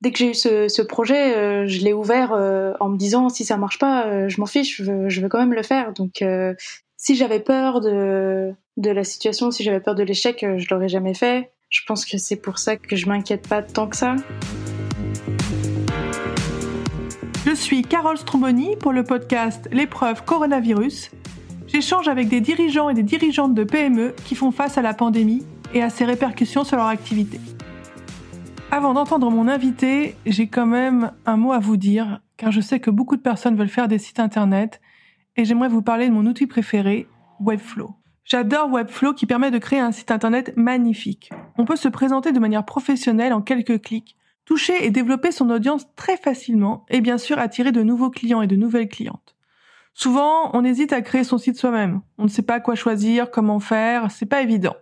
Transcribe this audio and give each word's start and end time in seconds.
dès 0.00 0.12
que 0.12 0.18
j'ai 0.18 0.30
eu 0.30 0.34
ce, 0.34 0.82
projet, 0.82 1.66
je 1.68 1.84
l'ai 1.84 1.92
ouvert 1.92 2.32
en 2.80 2.88
me 2.88 2.96
disant 2.96 3.28
si 3.28 3.44
ça 3.44 3.56
marche 3.56 3.78
pas, 3.78 4.28
je 4.28 4.40
m'en 4.40 4.46
fiche, 4.46 4.76
je 4.78 4.84
veux, 4.84 5.08
je 5.08 5.20
veux, 5.20 5.28
quand 5.28 5.38
même 5.38 5.54
le 5.54 5.62
faire. 5.62 5.92
Donc 5.92 6.24
si 6.96 7.16
j'avais 7.16 7.40
peur 7.40 7.80
de, 7.80 8.52
de 8.76 8.90
la 8.90 9.04
situation, 9.04 9.50
si 9.50 9.62
j'avais 9.62 9.80
peur 9.80 9.94
de 9.94 10.02
l'échec, 10.02 10.44
je 10.56 10.66
l'aurais 10.70 10.88
jamais 10.88 11.14
fait. 11.14 11.50
Je 11.68 11.82
pense 11.86 12.04
que 12.04 12.18
c'est 12.18 12.36
pour 12.36 12.58
ça 12.58 12.76
que 12.76 12.96
je 12.96 13.06
m'inquiète 13.06 13.48
pas 13.48 13.62
tant 13.62 13.86
que 13.86 13.96
ça. 13.96 14.16
Je 17.46 17.54
suis 17.54 17.82
Carole 17.82 18.18
Stromboni 18.18 18.76
pour 18.76 18.92
le 18.92 19.02
podcast 19.02 19.68
L'épreuve 19.72 20.24
coronavirus. 20.24 21.10
J'échange 21.68 22.08
avec 22.08 22.28
des 22.28 22.40
dirigeants 22.40 22.90
et 22.90 22.94
des 22.94 23.02
dirigeantes 23.02 23.54
de 23.54 23.64
PME 23.64 24.14
qui 24.24 24.34
font 24.34 24.50
face 24.50 24.76
à 24.76 24.82
la 24.82 24.92
pandémie 24.92 25.44
et 25.72 25.82
à 25.82 25.90
ses 25.90 26.04
répercussions 26.04 26.64
sur 26.64 26.76
leur 26.76 26.86
activité. 26.86 27.40
Avant 28.72 28.94
d'entendre 28.94 29.30
mon 29.32 29.48
invité, 29.48 30.14
j'ai 30.26 30.46
quand 30.46 30.66
même 30.66 31.10
un 31.26 31.36
mot 31.36 31.52
à 31.52 31.58
vous 31.58 31.76
dire, 31.76 32.20
car 32.36 32.52
je 32.52 32.60
sais 32.60 32.78
que 32.78 32.90
beaucoup 32.90 33.16
de 33.16 33.20
personnes 33.20 33.56
veulent 33.56 33.68
faire 33.68 33.88
des 33.88 33.98
sites 33.98 34.20
internet 34.20 34.80
et 35.36 35.44
j'aimerais 35.44 35.68
vous 35.68 35.82
parler 35.82 36.08
de 36.08 36.12
mon 36.12 36.24
outil 36.24 36.46
préféré, 36.46 37.08
Webflow. 37.40 37.96
J'adore 38.24 38.70
Webflow 38.70 39.12
qui 39.14 39.26
permet 39.26 39.50
de 39.50 39.58
créer 39.58 39.80
un 39.80 39.90
site 39.90 40.12
internet 40.12 40.52
magnifique. 40.56 41.30
On 41.58 41.64
peut 41.64 41.74
se 41.74 41.88
présenter 41.88 42.30
de 42.30 42.38
manière 42.38 42.64
professionnelle 42.64 43.32
en 43.32 43.42
quelques 43.42 43.82
clics 43.82 44.16
toucher 44.44 44.84
et 44.84 44.90
développer 44.90 45.32
son 45.32 45.50
audience 45.50 45.86
très 45.96 46.16
facilement 46.16 46.84
et 46.88 47.00
bien 47.00 47.18
sûr 47.18 47.38
attirer 47.38 47.72
de 47.72 47.82
nouveaux 47.82 48.10
clients 48.10 48.42
et 48.42 48.46
de 48.46 48.56
nouvelles 48.56 48.88
clientes. 48.88 49.36
Souvent, 49.94 50.50
on 50.54 50.64
hésite 50.64 50.92
à 50.92 51.02
créer 51.02 51.24
son 51.24 51.38
site 51.38 51.56
soi-même. 51.56 52.02
On 52.18 52.24
ne 52.24 52.28
sait 52.28 52.42
pas 52.42 52.60
quoi 52.60 52.76
choisir, 52.76 53.30
comment 53.30 53.60
faire, 53.60 54.10
c'est 54.10 54.26
pas 54.26 54.42
évident. 54.42 54.76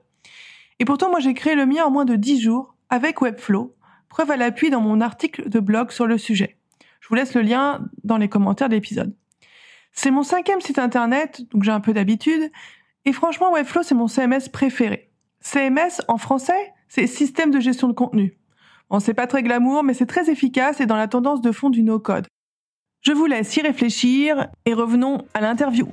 Et 0.78 0.84
pourtant, 0.84 1.10
moi, 1.10 1.20
j'ai 1.20 1.34
créé 1.34 1.54
le 1.54 1.66
mien 1.66 1.84
en 1.84 1.90
moins 1.90 2.04
de 2.04 2.16
10 2.16 2.40
jours 2.40 2.74
avec 2.90 3.20
Webflow, 3.20 3.74
preuve 4.08 4.30
à 4.30 4.36
l'appui 4.36 4.70
dans 4.70 4.80
mon 4.80 5.00
article 5.00 5.48
de 5.48 5.60
blog 5.60 5.90
sur 5.90 6.06
le 6.06 6.18
sujet. 6.18 6.56
Je 7.00 7.08
vous 7.08 7.14
laisse 7.14 7.34
le 7.34 7.42
lien 7.42 7.80
dans 8.04 8.16
les 8.16 8.28
commentaires 8.28 8.68
de 8.68 8.74
l'épisode. 8.74 9.14
C'est 9.92 10.10
mon 10.10 10.22
cinquième 10.22 10.60
site 10.60 10.78
internet, 10.78 11.42
donc 11.50 11.64
j'ai 11.64 11.70
un 11.70 11.80
peu 11.80 11.92
d'habitude, 11.92 12.50
et 13.04 13.12
franchement, 13.12 13.52
Webflow, 13.52 13.82
c'est 13.82 13.94
mon 13.94 14.06
CMS 14.06 14.48
préféré. 14.52 15.10
CMS, 15.40 16.02
en 16.08 16.18
français, 16.18 16.72
c'est 16.88 17.06
système 17.06 17.50
de 17.50 17.60
gestion 17.60 17.88
de 17.88 17.92
contenu. 17.92 18.38
Bon, 18.90 19.00
c'est 19.00 19.14
pas 19.14 19.26
très 19.26 19.42
glamour, 19.42 19.82
mais 19.82 19.94
c'est 19.94 20.06
très 20.06 20.30
efficace 20.30 20.80
et 20.80 20.86
dans 20.86 20.96
la 20.96 21.08
tendance 21.08 21.40
de 21.40 21.52
fond 21.52 21.70
du 21.70 21.82
no-code. 21.82 22.26
Je 23.02 23.12
vous 23.12 23.26
laisse 23.26 23.56
y 23.56 23.60
réfléchir 23.60 24.48
et 24.64 24.74
revenons 24.74 25.24
à 25.34 25.40
l'interview. 25.40 25.88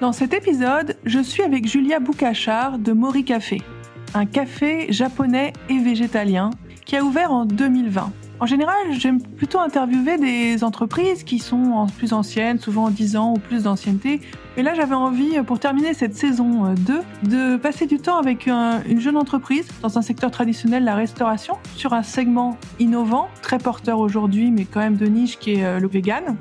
Dans 0.00 0.12
cet 0.12 0.34
épisode, 0.34 0.96
je 1.04 1.18
suis 1.18 1.42
avec 1.42 1.66
Julia 1.66 1.98
Boukachar 1.98 2.78
de 2.78 2.92
Mori 2.92 3.24
Café, 3.24 3.62
un 4.14 4.26
café 4.26 4.92
japonais 4.92 5.52
et 5.68 5.78
végétalien 5.78 6.50
qui 6.86 6.96
a 6.96 7.04
ouvert 7.04 7.32
en 7.32 7.44
2020. 7.44 8.12
En 8.38 8.46
général, 8.46 8.76
j'aime 8.90 9.20
plutôt 9.20 9.58
interviewer 9.60 10.18
des 10.18 10.62
entreprises 10.62 11.24
qui 11.24 11.38
sont 11.38 11.86
plus 11.96 12.12
anciennes, 12.12 12.58
souvent 12.58 12.90
10 12.90 13.16
ans 13.16 13.32
ou 13.32 13.38
plus 13.38 13.64
d'ancienneté. 13.64 14.20
Et 14.58 14.62
là, 14.62 14.74
j'avais 14.74 14.94
envie, 14.94 15.40
pour 15.46 15.58
terminer 15.58 15.94
cette 15.94 16.14
saison 16.14 16.74
2, 16.74 16.94
euh, 16.94 17.02
de 17.22 17.56
passer 17.56 17.86
du 17.86 17.98
temps 17.98 18.18
avec 18.18 18.46
une 18.46 19.00
jeune 19.00 19.16
entreprise 19.16 19.66
dans 19.82 19.98
un 19.98 20.02
secteur 20.02 20.30
traditionnel, 20.30 20.84
la 20.84 20.94
restauration, 20.94 21.56
sur 21.76 21.94
un 21.94 22.02
segment 22.02 22.58
innovant, 22.78 23.28
très 23.42 23.58
porteur 23.58 23.98
aujourd'hui, 23.98 24.50
mais 24.50 24.64
quand 24.64 24.80
même 24.80 24.96
de 24.96 25.06
niche, 25.06 25.38
qui 25.38 25.54
est 25.54 25.64
euh, 25.64 25.80
le 25.80 25.88
vegan. 25.88 26.36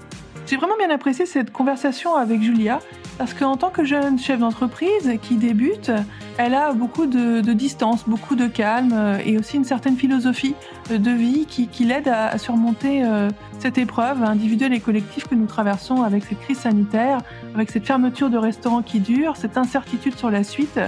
J'ai 0.48 0.58
vraiment 0.58 0.78
bien 0.78 0.92
apprécié 0.92 1.26
cette 1.26 1.52
conversation 1.52 2.16
avec 2.16 2.42
Julia 2.42 2.80
parce 3.18 3.34
qu'en 3.34 3.58
tant 3.58 3.70
que 3.70 3.84
jeune 3.84 4.20
chef 4.20 4.40
d'entreprise 4.40 5.18
qui 5.24 5.38
débute, 5.38 5.92
elle 6.38 6.54
a 6.54 6.74
beaucoup 6.74 7.08
de, 7.08 7.42
distance, 7.54 8.04
beaucoup 8.08 8.36
de 8.36 8.46
calme 8.46 8.92
euh, 8.94 9.18
et 9.26 9.40
aussi 9.40 9.58
une 9.58 9.64
certaine 9.64 9.96
philosophie 9.96 10.54
de 10.90 11.12
vie 11.12 11.48
qui, 11.48 11.86
l'aide 11.86 12.08
à, 12.10 12.38
surmonter 12.38 13.04
euh, 13.04 13.30
cette 13.58 13.78
épreuve 13.80 14.22
individuelle 14.24 14.74
et 14.74 14.80
collective 14.80 15.28
que 15.28 15.34
nous 15.34 15.48
traversons 15.48 16.04
avec 16.04 16.26
cette 16.26 16.40
crise 16.42 16.59
sanitaire, 16.59 17.20
avec 17.56 17.72
cette 17.72 17.86
fermeture 17.86 18.30
de 18.30 18.38
restaurants 18.38 18.84
qui 18.84 19.00
dure, 19.00 19.38
cette 19.38 19.58
incertitude 19.58 20.16
sur 20.16 20.30
la 20.30 20.44
suite 20.44 20.80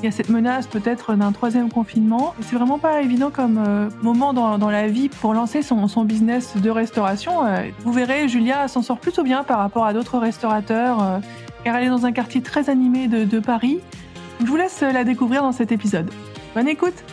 il 0.00 0.06
y 0.06 0.08
a 0.08 0.12
cette 0.12 0.30
menace 0.30 0.66
peut-être 0.66 1.14
d'un 1.14 1.30
troisième 1.30 1.70
confinement. 1.70 2.34
C'est 2.40 2.56
vraiment 2.56 2.78
pas 2.78 3.02
évident 3.02 3.30
comme 3.30 3.58
euh, 3.58 3.90
moment 4.00 4.32
dans, 4.32 4.70
la 4.70 4.88
vie 4.88 5.10
pour 5.10 5.34
lancer 5.34 5.60
son, 5.60 6.04
business 6.04 6.56
de 6.56 6.70
restauration. 6.70 7.44
Euh, 7.44 7.68
vous 7.80 7.92
verrez, 7.92 8.26
Julia 8.26 8.66
s'en 8.66 8.80
sort 8.80 8.98
plutôt 8.98 9.22
bien 9.22 9.44
par 9.44 9.58
rapport 9.58 9.84
à 9.84 9.92
d'autres 9.92 10.18
restaurateurs, 10.18 11.02
euh, 11.02 11.18
car 11.64 11.76
elle 11.76 11.84
est 11.84 11.90
dans 11.90 12.06
un 12.06 12.12
quartier 12.12 12.40
très 12.40 12.70
animé 12.70 13.08
de, 13.08 13.40
Paris. 13.40 13.80
Je 14.40 14.46
vous 14.46 14.56
laisse 14.56 14.80
la 14.80 15.04
découvrir 15.04 15.42
dans 15.42 15.52
cet 15.52 15.70
épisode. 15.70 16.10
Bonne 16.54 16.68
écoute 16.68 17.04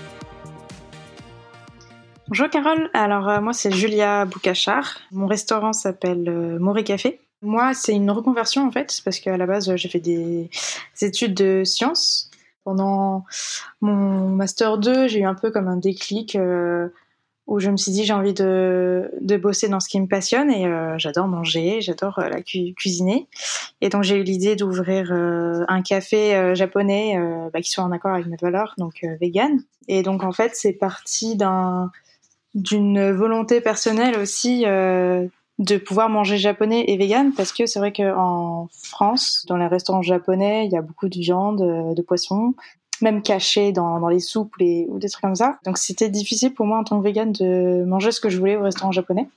Bonjour 2.29 2.49
Carole, 2.49 2.89
alors 2.93 3.41
moi 3.41 3.53
c'est 3.53 3.71
Julia 3.71 4.25
Boukachar. 4.25 4.99
Mon 5.11 5.27
restaurant 5.27 5.73
s'appelle 5.73 6.57
Moré 6.59 6.83
Café. 6.83 7.19
Moi, 7.41 7.73
c'est 7.73 7.93
une 7.93 8.09
reconversion 8.09 8.67
en 8.67 8.71
fait, 8.71 8.99
parce 9.05 9.19
qu'à 9.19 9.37
la 9.37 9.45
base, 9.45 9.73
j'ai 9.75 9.87
fait 9.87 9.99
des 9.99 10.49
études 11.01 11.35
de 11.35 11.63
sciences 11.63 12.31
pendant 12.67 13.23
mon 13.79 14.27
master 14.27 14.77
2, 14.77 15.07
j'ai 15.07 15.19
eu 15.19 15.25
un 15.25 15.35
peu 15.35 15.51
comme 15.51 15.69
un 15.69 15.77
déclic 15.77 16.35
euh, 16.35 16.89
où 17.45 17.61
je 17.61 17.69
me 17.69 17.77
suis 17.77 17.93
dit 17.93 18.03
j'ai 18.03 18.11
envie 18.11 18.33
de, 18.33 19.09
bosser 19.41 19.69
dans 19.69 19.79
ce 19.79 19.87
qui 19.87 20.01
me 20.01 20.07
passionne 20.07 20.51
et 20.51 20.65
euh, 20.67 20.95
j'adore 20.97 21.27
manger, 21.27 21.79
j'adore 21.79 22.19
euh, 22.19 22.27
la 22.27 22.41
cuisiner. 22.41 23.29
Et 23.79 23.87
donc 23.87 24.03
j'ai 24.03 24.17
eu 24.17 24.23
l'idée 24.23 24.57
d'ouvrir 24.57 25.13
un 25.13 25.81
café 25.81 26.53
japonais 26.55 27.17
bah, 27.53 27.61
qui 27.61 27.71
soit 27.71 27.85
en 27.85 27.91
accord 27.93 28.11
avec 28.11 28.27
mes 28.27 28.35
valeurs, 28.35 28.73
donc 28.77 29.05
vegan. 29.21 29.61
Et 29.87 30.03
donc 30.03 30.25
en 30.25 30.33
fait 30.33 30.51
c'est 30.53 30.73
parti 30.73 31.37
d'un 31.37 31.89
d'une 32.53 33.11
volonté 33.13 33.61
personnelle 33.61 34.17
aussi 34.17 34.65
de 35.59 35.77
pouvoir 35.77 36.09
manger 36.09 36.37
japonais 36.37 36.85
et 36.87 36.97
vegan 36.97 37.33
parce 37.33 37.51
que 37.51 37.65
c'est 37.65 37.79
vrai 37.79 37.91
qu'en 37.91 38.67
France, 38.83 39.45
dans 39.47 39.57
les 39.57 39.67
restaurants 39.67 40.01
japonais, 40.01 40.65
il 40.65 40.71
y 40.71 40.77
a 40.77 40.81
beaucoup 40.81 41.09
de 41.09 41.17
viande, 41.17 41.61
euh, 41.61 41.93
de 41.93 42.01
poisson, 42.01 42.53
même 43.01 43.21
caché 43.21 43.71
dans, 43.71 43.99
dans 43.99 44.09
les 44.09 44.19
soupes 44.19 44.53
ou 44.59 44.99
des 44.99 45.09
trucs 45.09 45.23
comme 45.23 45.35
ça. 45.35 45.59
Donc 45.65 45.77
c'était 45.77 46.09
difficile 46.09 46.53
pour 46.53 46.65
moi 46.65 46.77
en 46.77 46.83
tant 46.83 46.99
que 46.99 47.03
vegan 47.03 47.31
de 47.31 47.83
manger 47.85 48.11
ce 48.11 48.21
que 48.21 48.29
je 48.29 48.37
voulais 48.37 48.55
au 48.55 48.61
restaurant 48.61 48.91
japonais. 48.91 49.27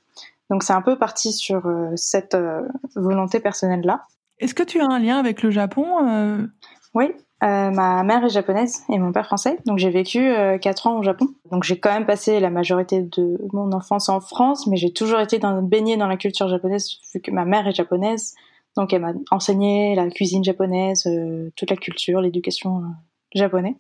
Donc 0.51 0.63
c'est 0.63 0.73
un 0.73 0.83
peu 0.83 0.99
parti 0.99 1.33
sur 1.33 1.67
euh, 1.67 1.91
cette 1.97 2.35
euh, 2.35 2.63
volonté 2.97 3.41
personnelle 3.41 3.83
là. 3.83 4.03
Est-ce 4.39 4.55
que 4.55 4.63
tu 4.63 4.81
as 4.81 4.87
un 4.87 4.99
lien 4.99 5.19
avec 5.19 5.43
le 5.43 5.51
Japon 5.51 6.49
Oui, 6.95 7.13
euh, 7.43 7.71
ma 7.71 8.03
mère 8.03 8.25
est 8.25 8.31
japonaise 8.31 8.83
et 8.91 8.99
mon 8.99 9.13
père 9.13 9.27
français, 9.27 9.59
donc 9.65 9.79
j'ai 9.79 9.91
vécu 9.91 10.19
euh, 10.19 10.59
4 10.59 10.87
ans 10.87 10.99
au 10.99 11.03
Japon. 11.03 11.29
Donc 11.51 11.65
j'ai 11.65 11.79
quand 11.79 11.93
même 11.93 12.07
passé 12.07 12.39
la 12.41 12.51
majorité 12.51 13.03
de 13.03 13.39
mon 13.53 13.73
enfance 13.73 14.09
en 14.09 14.21
France, 14.21 14.67
mais 14.67 14.77
j'ai 14.77 14.93
toujours 14.93 15.21
été 15.21 15.39
dans, 15.39 15.63
baignée 15.63 15.97
dans 15.97 16.07
la 16.07 16.17
culture 16.17 16.49
japonaise 16.49 16.99
vu 17.15 17.21
que 17.21 17.31
ma 17.31 17.45
mère 17.45 17.67
est 17.67 17.75
japonaise. 17.75 18.35
Donc 18.77 18.93
elle 18.93 19.03
m'a 19.03 19.13
enseigné 19.31 19.95
la 19.95 20.09
cuisine 20.11 20.45
japonaise, 20.45 21.07
euh, 21.07 21.51
toute 21.57 21.71
la 21.71 21.77
culture, 21.77 22.21
l'éducation 22.21 22.79
euh, 22.79 22.89
japonaise. 23.35 23.75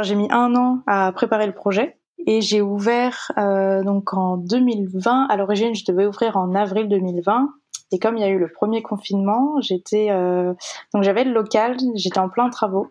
J'ai 0.00 0.14
mis 0.14 0.28
un 0.30 0.54
an 0.54 0.80
à 0.86 1.10
préparer 1.12 1.46
le 1.46 1.54
projet 1.54 1.96
et 2.24 2.40
j'ai 2.40 2.60
ouvert 2.60 3.32
donc 3.36 4.14
en 4.14 4.36
2020. 4.36 5.26
À 5.28 5.36
l'origine, 5.36 5.74
je 5.74 5.84
devais 5.84 6.06
ouvrir 6.06 6.36
en 6.36 6.54
avril 6.54 6.88
2020 6.88 7.48
et 7.90 7.98
comme 7.98 8.16
il 8.16 8.20
y 8.20 8.24
a 8.24 8.28
eu 8.28 8.38
le 8.38 8.48
premier 8.48 8.82
confinement, 8.82 9.60
j'étais 9.60 10.08
euh, 10.10 10.52
donc 10.92 11.02
j'avais 11.02 11.24
le 11.24 11.32
local, 11.32 11.76
j'étais 11.94 12.18
en 12.18 12.28
plein 12.28 12.50
travaux 12.50 12.88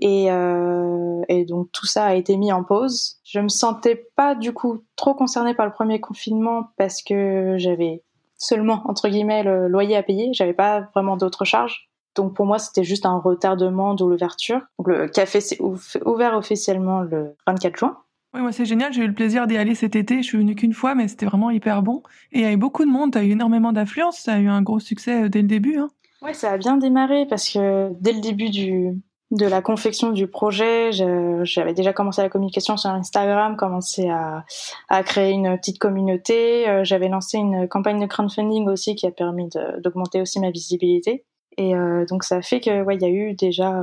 et, 0.00 0.30
euh, 0.30 1.22
et, 1.28 1.44
donc 1.44 1.70
tout 1.72 1.86
ça 1.86 2.06
a 2.06 2.14
été 2.14 2.36
mis 2.36 2.52
en 2.52 2.64
pause. 2.64 3.18
Je 3.24 3.40
me 3.40 3.48
sentais 3.48 4.08
pas 4.16 4.34
du 4.34 4.52
coup 4.52 4.84
trop 4.96 5.14
concernée 5.14 5.54
par 5.54 5.66
le 5.66 5.72
premier 5.72 6.00
confinement 6.00 6.68
parce 6.76 7.02
que 7.02 7.56
j'avais 7.58 8.02
seulement 8.36 8.82
entre 8.86 9.08
guillemets 9.08 9.42
le 9.42 9.68
loyer 9.68 9.96
à 9.96 10.02
payer, 10.02 10.30
j'avais 10.32 10.54
pas 10.54 10.88
vraiment 10.94 11.16
d'autres 11.16 11.44
charges. 11.44 11.88
Donc 12.14 12.34
pour 12.34 12.46
moi 12.46 12.58
c'était 12.58 12.84
juste 12.84 13.06
un 13.06 13.18
retardement 13.18 13.94
de 13.94 14.04
l'ouverture. 14.04 14.60
Le 14.84 15.08
café 15.08 15.40
s'est 15.40 15.58
ouvert 15.60 16.36
officiellement 16.36 17.00
le 17.00 17.36
24 17.46 17.76
juin. 17.76 17.98
Oui, 18.34 18.40
moi 18.40 18.50
c'est 18.50 18.64
génial, 18.64 18.92
j'ai 18.92 19.02
eu 19.02 19.06
le 19.06 19.14
plaisir 19.14 19.46
d'y 19.46 19.56
aller 19.56 19.76
cet 19.76 19.94
été, 19.94 20.18
je 20.18 20.22
suis 20.22 20.38
venue 20.38 20.56
qu'une 20.56 20.72
fois, 20.72 20.96
mais 20.96 21.06
c'était 21.06 21.26
vraiment 21.26 21.50
hyper 21.50 21.82
bon. 21.82 22.02
Et 22.32 22.40
il 22.40 22.42
y 22.42 22.46
avait 22.46 22.56
beaucoup 22.56 22.84
de 22.84 22.90
monde, 22.90 23.12
tu 23.12 23.18
as 23.18 23.22
eu 23.22 23.30
énormément 23.30 23.72
d'affluence, 23.72 24.18
ça 24.18 24.34
a 24.34 24.38
eu 24.38 24.48
un 24.48 24.60
gros 24.60 24.80
succès 24.80 25.24
euh, 25.24 25.28
dès 25.28 25.40
le 25.40 25.46
début. 25.46 25.78
Hein. 25.78 25.88
Ouais, 26.20 26.34
ça 26.34 26.50
a 26.50 26.58
bien 26.58 26.76
démarré 26.76 27.26
parce 27.26 27.48
que 27.48 27.90
dès 28.00 28.12
le 28.12 28.20
début 28.20 28.50
du, 28.50 28.90
de 29.30 29.46
la 29.46 29.62
confection 29.62 30.10
du 30.10 30.26
projet, 30.26 30.90
j'avais 30.92 31.74
déjà 31.74 31.92
commencé 31.92 32.22
la 32.22 32.28
communication 32.28 32.76
sur 32.76 32.90
Instagram, 32.90 33.56
commencé 33.56 34.08
à, 34.08 35.02
créer 35.02 35.32
une 35.32 35.56
petite 35.58 35.78
communauté. 35.78 36.68
Euh, 36.68 36.84
j'avais 36.84 37.08
lancé 37.08 37.38
une 37.38 37.66
campagne 37.68 38.00
de 38.00 38.06
crowdfunding 38.06 38.68
aussi 38.68 38.94
qui 38.94 39.06
a 39.06 39.10
permis 39.10 39.48
d'augmenter 39.82 40.20
aussi 40.20 40.40
ma 40.40 40.50
visibilité. 40.50 41.24
Et 41.56 41.74
euh, 41.74 42.04
donc 42.06 42.24
ça 42.24 42.42
fait 42.42 42.60
que 42.60 42.82
ouais, 42.82 42.96
y 42.96 43.04
a 43.04 43.08
eu 43.08 43.34
déjà 43.34 43.82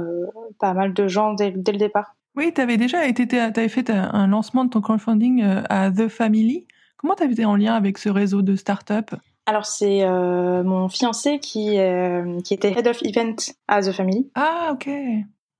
pas 0.59 0.73
mal 0.73 0.93
de 0.93 1.07
gens 1.07 1.33
dès, 1.33 1.51
le 1.51 1.77
départ. 1.77 2.15
Oui, 2.35 2.53
tu 2.53 2.61
avais 2.61 2.77
déjà 2.77 3.05
été, 3.05 3.39
avais 3.39 3.67
fait 3.67 3.89
un 3.89 4.27
lancement 4.27 4.63
de 4.63 4.69
ton 4.69 4.81
crowdfunding 4.81 5.43
euh, 5.43 5.63
à 5.69 5.91
The 5.91 6.07
Family. 6.07 6.65
Comment 6.97 7.15
tu 7.15 7.23
avais 7.23 7.33
été 7.33 7.45
en 7.45 7.55
lien 7.55 7.73
avec 7.73 7.97
ce 7.97 8.09
réseau 8.09 8.41
de 8.41 8.55
start-up? 8.55 9.11
Alors 9.45 9.65
c'est 9.65 10.03
euh, 10.03 10.63
mon 10.63 10.87
fiancé 10.87 11.39
qui, 11.39 11.79
euh, 11.79 12.39
qui 12.41 12.53
était 12.53 12.71
head 12.71 12.87
of 12.87 13.01
event 13.03 13.35
à 13.67 13.81
The 13.81 13.91
Family. 13.91 14.29
Ah 14.35 14.69
ok. 14.73 14.87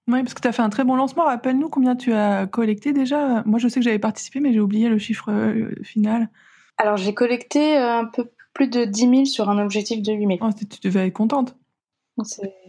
Oui, 0.07 0.23
parce 0.23 0.33
que 0.33 0.41
tu 0.41 0.47
as 0.47 0.51
fait 0.51 0.61
un 0.61 0.69
très 0.69 0.83
bon 0.83 0.95
lancement. 0.95 1.25
Rappelle-nous 1.25 1.69
combien 1.69 1.95
tu 1.95 2.13
as 2.13 2.47
collecté 2.47 2.91
déjà. 2.91 3.43
Moi, 3.45 3.59
je 3.59 3.67
sais 3.67 3.79
que 3.79 3.83
j'avais 3.83 3.99
participé, 3.99 4.39
mais 4.39 4.51
j'ai 4.51 4.59
oublié 4.59 4.89
le 4.89 4.97
chiffre 4.97 5.31
euh, 5.31 5.71
final. 5.83 6.29
Alors, 6.77 6.97
j'ai 6.97 7.13
collecté 7.13 7.77
un 7.77 8.05
peu 8.05 8.31
plus 8.53 8.67
de 8.67 8.83
10 8.85 8.99
000 8.99 9.25
sur 9.25 9.49
un 9.49 9.63
objectif 9.63 10.01
de 10.01 10.11
8 10.11 10.27
000. 10.27 10.39
Oh, 10.41 10.49
tu 10.53 10.79
devais 10.83 11.07
être 11.07 11.13
contente. 11.13 11.55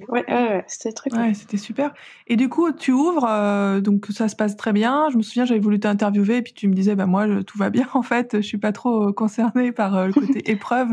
Ouais, 0.08 0.24
ouais, 0.28 0.64
c'était 0.66 0.92
très 0.92 1.10
cool. 1.10 1.20
Ouais, 1.20 1.34
c'était 1.34 1.56
super. 1.56 1.92
Et 2.26 2.36
du 2.36 2.48
coup, 2.48 2.72
tu 2.72 2.92
ouvres, 2.92 3.26
euh, 3.28 3.80
donc 3.80 4.06
ça 4.10 4.28
se 4.28 4.36
passe 4.36 4.56
très 4.56 4.72
bien. 4.72 5.08
Je 5.10 5.16
me 5.16 5.22
souviens, 5.22 5.44
j'avais 5.44 5.60
voulu 5.60 5.80
t'interviewer, 5.80 6.38
et 6.38 6.42
puis 6.42 6.52
tu 6.52 6.68
me 6.68 6.74
disais, 6.74 6.94
bah 6.94 7.06
moi, 7.06 7.26
tout 7.44 7.58
va 7.58 7.70
bien 7.70 7.88
en 7.94 8.02
fait. 8.02 8.36
Je 8.36 8.46
suis 8.46 8.58
pas 8.58 8.72
trop 8.72 9.12
concernée 9.12 9.72
par 9.72 10.06
le 10.06 10.12
côté 10.12 10.42
épreuve. 10.50 10.88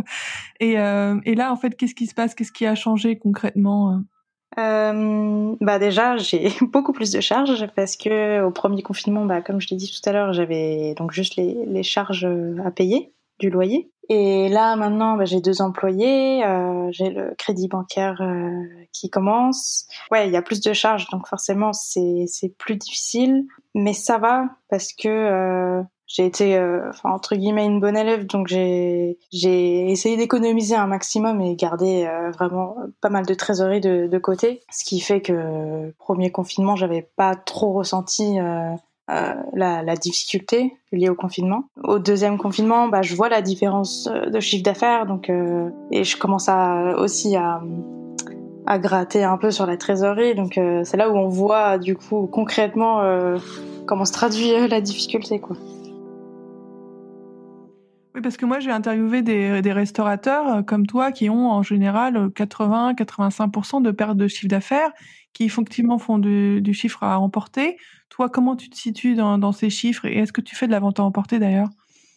Et, 0.59 0.73
et 0.73 1.35
là, 1.35 1.51
en 1.51 1.55
fait, 1.55 1.75
qu'est-ce 1.75 1.95
qui 1.95 2.07
se 2.07 2.13
passe? 2.13 2.35
Qu'est-ce 2.35 2.51
qui 2.51 2.65
a 2.65 2.75
changé 2.75 3.17
concrètement 3.17 4.01
euh, 4.57 5.55
bah 5.61 5.77
déjà 5.77 6.17
j'ai 6.17 6.49
beaucoup 6.61 6.91
plus 6.91 7.11
de 7.11 7.21
charges 7.21 7.67
parce 7.75 7.95
que 7.95 8.41
au 8.41 8.49
premier 8.49 8.81
confinement 8.81 9.25
bah 9.25 9.41
comme 9.41 9.61
je 9.61 9.67
l'ai 9.69 9.77
dit 9.77 9.91
tout 9.91 10.09
à 10.09 10.11
l'heure 10.11 10.33
j'avais 10.33 10.95
donc 10.95 11.11
juste 11.11 11.35
les, 11.35 11.65
les, 11.67 11.83
charges 11.83 12.27
à 12.65 12.71
payer 12.71 13.13
du 13.39 13.49
loyer. 13.49 13.89
Et 14.09 14.49
là 14.49 14.75
maintenant 14.75 15.15
bah, 15.15 15.25
j'ai 15.25 15.39
deux 15.39 15.61
employés 15.61 16.43
euh, 16.43 16.89
j'ai 16.91 17.11
le 17.11 17.35
crédit 17.37 17.67
bancaire 17.67 18.21
euh, 18.21 18.65
qui 18.91 19.09
commence. 19.09 19.87
Ouais 20.11 20.27
il 20.27 20.33
y 20.33 20.37
a 20.37 20.41
plus 20.41 20.61
de 20.61 20.73
charges 20.73 21.07
donc 21.11 21.27
forcément 21.27 21.73
c'est 21.73 22.27
plus 22.57 22.75
difficile. 22.75 23.45
Mais 23.75 23.93
ça 23.93 24.17
va 24.17 24.45
parce 24.69 24.93
que 24.93 25.07
euh, 25.07 25.83
j'ai 26.07 26.25
été 26.25 26.59
entre 27.03 27.35
guillemets 27.35 27.67
une 27.67 27.79
bonne 27.79 27.95
élève 27.95 28.25
donc 28.25 28.47
j'ai 28.47 29.15
essayé 29.31 30.17
d'économiser 30.17 30.75
un 30.75 30.87
maximum 30.87 31.39
et 31.39 31.55
garder 31.55 32.09
vraiment 32.35 32.77
pas 32.99 33.09
mal 33.09 33.27
de 33.27 33.33
trésorerie 33.35 33.79
de, 33.79 34.07
de, 34.07 34.17
côté. 34.17 34.63
Ce 34.71 34.83
qui 34.83 35.01
fait 35.01 35.21
que 35.21 35.91
premier 35.99 36.31
confinement 36.31 36.75
j'avais 36.75 37.07
pas 37.15 37.35
trop 37.35 37.73
ressenti 37.73 38.39
euh, 39.09 39.33
la, 39.53 39.95
difficulté 39.95 40.73
liée 40.91 41.09
au 41.09 41.15
confinement. 41.15 41.65
Au 41.83 41.99
deuxième 41.99 42.37
confinement, 42.37 42.87
bah, 42.87 43.01
je 43.01 43.15
vois 43.15 43.29
la 43.29 43.41
différence 43.41 44.07
de 44.07 44.39
chiffre 44.39 44.63
d'affaires, 44.63 45.05
donc 45.05 45.29
et 45.91 46.03
je 46.03 46.17
commence 46.17 46.49
aussi 46.97 47.35
à, 47.35 47.61
à 48.65 48.79
gratter 48.79 49.23
un 49.23 49.37
peu 49.37 49.51
sur 49.51 49.65
la 49.65 49.77
trésorerie, 49.77 50.35
donc 50.35 50.59
c'est 50.83 50.97
là 50.97 51.09
où 51.09 51.15
on 51.15 51.27
voit 51.27 51.77
du 51.77 51.95
coup 51.95 52.27
concrètement 52.31 53.01
comment 53.85 54.05
se 54.05 54.13
traduit 54.13 54.67
la 54.67 54.81
difficulté, 54.81 55.39
quoi. 55.39 55.55
Oui, 58.15 58.21
parce 58.21 58.37
que 58.37 58.45
moi, 58.45 58.59
j'ai 58.59 58.71
interviewé 58.71 59.21
des, 59.21 59.71
restaurateurs 59.71 60.47
euh, 60.47 60.61
comme 60.63 60.87
toi 60.87 61.11
qui 61.11 61.29
ont 61.29 61.51
en 61.51 61.61
général 61.61 62.29
80-85% 62.29 63.81
de 63.81 63.91
perte 63.91 64.17
de 64.17 64.27
chiffre 64.27 64.47
d'affaires, 64.47 64.91
qui 65.33 65.43
effectivement 65.43 65.99
font 65.99 66.17
du, 66.17 66.73
chiffre 66.73 67.03
à 67.03 67.19
emporter. 67.19 67.77
Toi, 68.09 68.29
comment 68.29 68.55
tu 68.55 68.69
te 68.69 68.75
situes 68.75 69.15
dans, 69.15 69.51
ces 69.51 69.69
chiffres 69.69 70.05
et 70.05 70.17
est-ce 70.17 70.33
que 70.33 70.41
tu 70.41 70.55
fais 70.55 70.65
de 70.65 70.71
la 70.71 70.79
vente 70.79 70.99
à 70.99 71.03
emporter 71.03 71.37
d'ailleurs? 71.37 71.69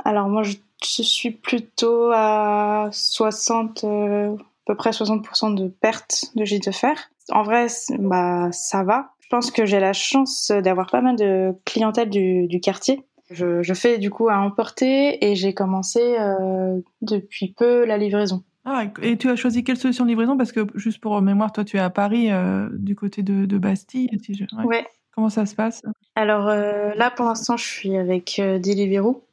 Alors 0.04 0.28
moi, 0.28 0.42
je, 0.42 0.56
suis 0.82 1.30
plutôt 1.30 2.10
à 2.12 2.88
60, 2.90 3.84
euh, 3.84 4.34
à 4.34 4.36
peu 4.66 4.74
près 4.74 4.90
60% 4.90 5.54
de 5.54 5.68
perte 5.68 6.32
de 6.34 6.44
chiffre 6.44 6.64
d'affaires. 6.64 7.10
En 7.30 7.42
vrai, 7.42 7.66
bah 7.98 8.50
ça 8.50 8.82
va. 8.82 9.10
Je 9.20 9.28
pense 9.28 9.50
que 9.50 9.66
j'ai 9.66 9.78
la 9.78 9.92
chance 9.92 10.50
d'avoir 10.50 10.90
pas 10.90 11.02
mal 11.02 11.16
de 11.16 11.54
clientèle 11.64 12.10
du 12.10 12.60
quartier 12.60 13.04
je, 13.32 13.62
je, 13.62 13.74
fais 13.74 13.98
du 13.98 14.10
coup 14.10 14.28
à 14.28 14.38
emporter 14.38 15.24
et 15.24 15.34
j'ai 15.34 15.54
commencé 15.54 16.00
euh, 16.18 16.80
depuis 17.00 17.52
peu 17.56 17.84
la 17.84 17.98
livraison. 17.98 18.42
Ah, 18.64 18.84
et 19.02 19.16
tu 19.16 19.28
as 19.28 19.36
choisi 19.36 19.64
quelle 19.64 19.76
solution 19.76 20.04
de 20.04 20.10
livraison? 20.10 20.36
Parce 20.36 20.52
que 20.52 20.66
juste 20.74 21.00
pour 21.00 21.20
mémoire, 21.20 21.52
toi 21.52 21.64
tu 21.64 21.76
es 21.76 21.80
à 21.80 21.90
Paris, 21.90 22.30
euh, 22.30 22.68
du 22.72 22.94
côté 22.94 23.22
de, 23.22 23.44
de 23.44 23.58
Bastille. 23.58 24.08
Si 24.22 24.34
je... 24.34 24.44
ouais. 24.64 24.86
Comment 25.14 25.28
ça 25.28 25.46
se 25.46 25.54
passe? 25.54 25.82
Alors 26.14 26.48
euh, 26.48 26.92
là 26.94 27.10
pour 27.10 27.26
l'instant 27.26 27.56
je 27.56 27.64
suis 27.64 27.96
avec 27.96 28.36
Deliveroo. 28.38 29.24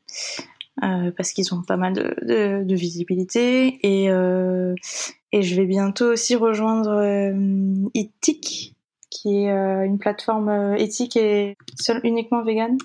Parce 0.81 1.34
qu'ils 1.34 1.54
ont 1.54 1.62
pas 1.62 1.75
mal 1.75 1.92
de, 1.92 2.16
de, 2.22 2.63
de 2.63 2.75
visibilité 2.75 3.80
et, 3.84 4.06
et 4.06 5.42
je 5.42 5.56
vais 5.56 5.66
bientôt 5.66 6.06
aussi 6.06 6.38
rejoindre 6.38 7.04
Ethic 7.94 8.75
qui 9.10 9.44
est 9.44 9.50
une 9.50 9.98
plateforme 9.98 10.75
éthique 10.78 11.18
et 11.18 11.57
uniquement 12.04 12.44
vegan 12.44 12.78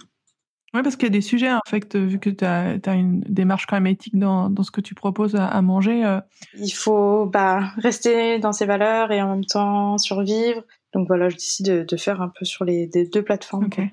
oui, 0.74 0.82
parce 0.82 0.96
qu'il 0.96 1.06
y 1.06 1.10
a 1.10 1.12
des 1.12 1.20
sujets, 1.20 1.52
en 1.52 1.60
fait, 1.66 1.96
vu 1.96 2.18
que 2.18 2.30
tu 2.30 2.44
as, 2.44 2.76
as, 2.84 2.94
une 2.94 3.20
démarche 3.20 3.66
quand 3.66 3.76
même 3.76 3.86
éthique 3.86 4.18
dans, 4.18 4.50
dans 4.50 4.64
ce 4.64 4.72
que 4.72 4.80
tu 4.80 4.94
proposes 4.94 5.36
à, 5.36 5.46
à 5.46 5.62
manger. 5.62 6.04
Euh... 6.04 6.20
Il 6.54 6.72
faut 6.72 7.26
bah, 7.26 7.70
rester 7.76 8.40
dans 8.40 8.52
ses 8.52 8.66
valeurs 8.66 9.12
et 9.12 9.22
en 9.22 9.30
même 9.30 9.44
temps 9.44 9.98
survivre. 9.98 10.62
Donc 10.92 11.06
voilà, 11.06 11.28
je 11.28 11.36
décide 11.36 11.66
de, 11.66 11.84
de 11.84 11.96
faire 11.96 12.20
un 12.20 12.28
peu 12.28 12.44
sur 12.44 12.64
les, 12.64 12.86
deux 12.86 13.22
plateformes. 13.22 13.64
Okay. 13.66 13.92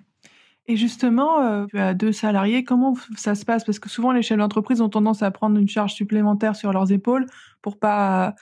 Et 0.68 0.76
justement, 0.76 1.42
euh, 1.42 1.66
tu 1.70 1.78
as 1.78 1.94
deux 1.94 2.12
salariés, 2.12 2.64
comment 2.64 2.96
ça 3.16 3.36
se 3.36 3.46
passe? 3.46 3.64
Parce 3.64 3.80
que 3.80 3.90
souvent, 3.90 4.12
les 4.12 4.22
chefs 4.22 4.38
d'entreprise 4.38 4.82
ont 4.82 4.90
tendance 4.90 5.22
à 5.22 5.30
prendre 5.30 5.60
une 5.60 5.68
charge 5.68 5.94
supplémentaire 5.94 6.56
sur 6.56 6.72
leurs 6.72 6.92
épaules 6.92 7.26
pour 7.62 7.78
pas 7.78 8.36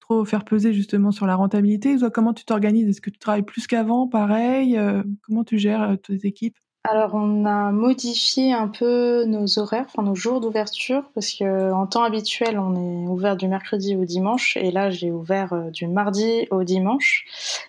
trop 0.00 0.24
faire 0.24 0.44
peser 0.44 0.72
justement 0.72 1.12
sur 1.12 1.26
la 1.26 1.34
rentabilité. 1.34 1.96
Comment 2.12 2.32
tu 2.32 2.44
t'organises? 2.44 2.88
Est-ce 2.88 3.00
que 3.00 3.10
tu 3.10 3.18
travailles 3.18 3.42
plus 3.42 3.66
qu'avant? 3.66 4.06
Pareil 4.06 4.76
euh, 4.76 5.02
Comment 5.22 5.44
tu 5.44 5.58
gères 5.58 5.96
tes 6.02 6.26
équipes? 6.26 6.56
Alors 6.88 7.14
on 7.14 7.44
a 7.44 7.72
modifié 7.72 8.52
un 8.52 8.68
peu 8.68 9.24
nos 9.24 9.58
horaires, 9.58 9.86
enfin 9.86 10.02
nos 10.02 10.14
jours 10.14 10.40
d'ouverture, 10.40 11.02
parce 11.14 11.32
que 11.32 11.72
en 11.72 11.86
temps 11.86 12.02
habituel 12.02 12.58
on 12.58 12.74
est 12.74 13.08
ouvert 13.08 13.36
du 13.36 13.48
mercredi 13.48 13.96
au 13.96 14.04
dimanche, 14.04 14.56
et 14.56 14.70
là 14.70 14.90
j'ai 14.90 15.10
ouvert 15.10 15.52
euh, 15.52 15.70
du 15.70 15.86
mardi 15.86 16.46
au 16.50 16.64
dimanche, 16.64 17.24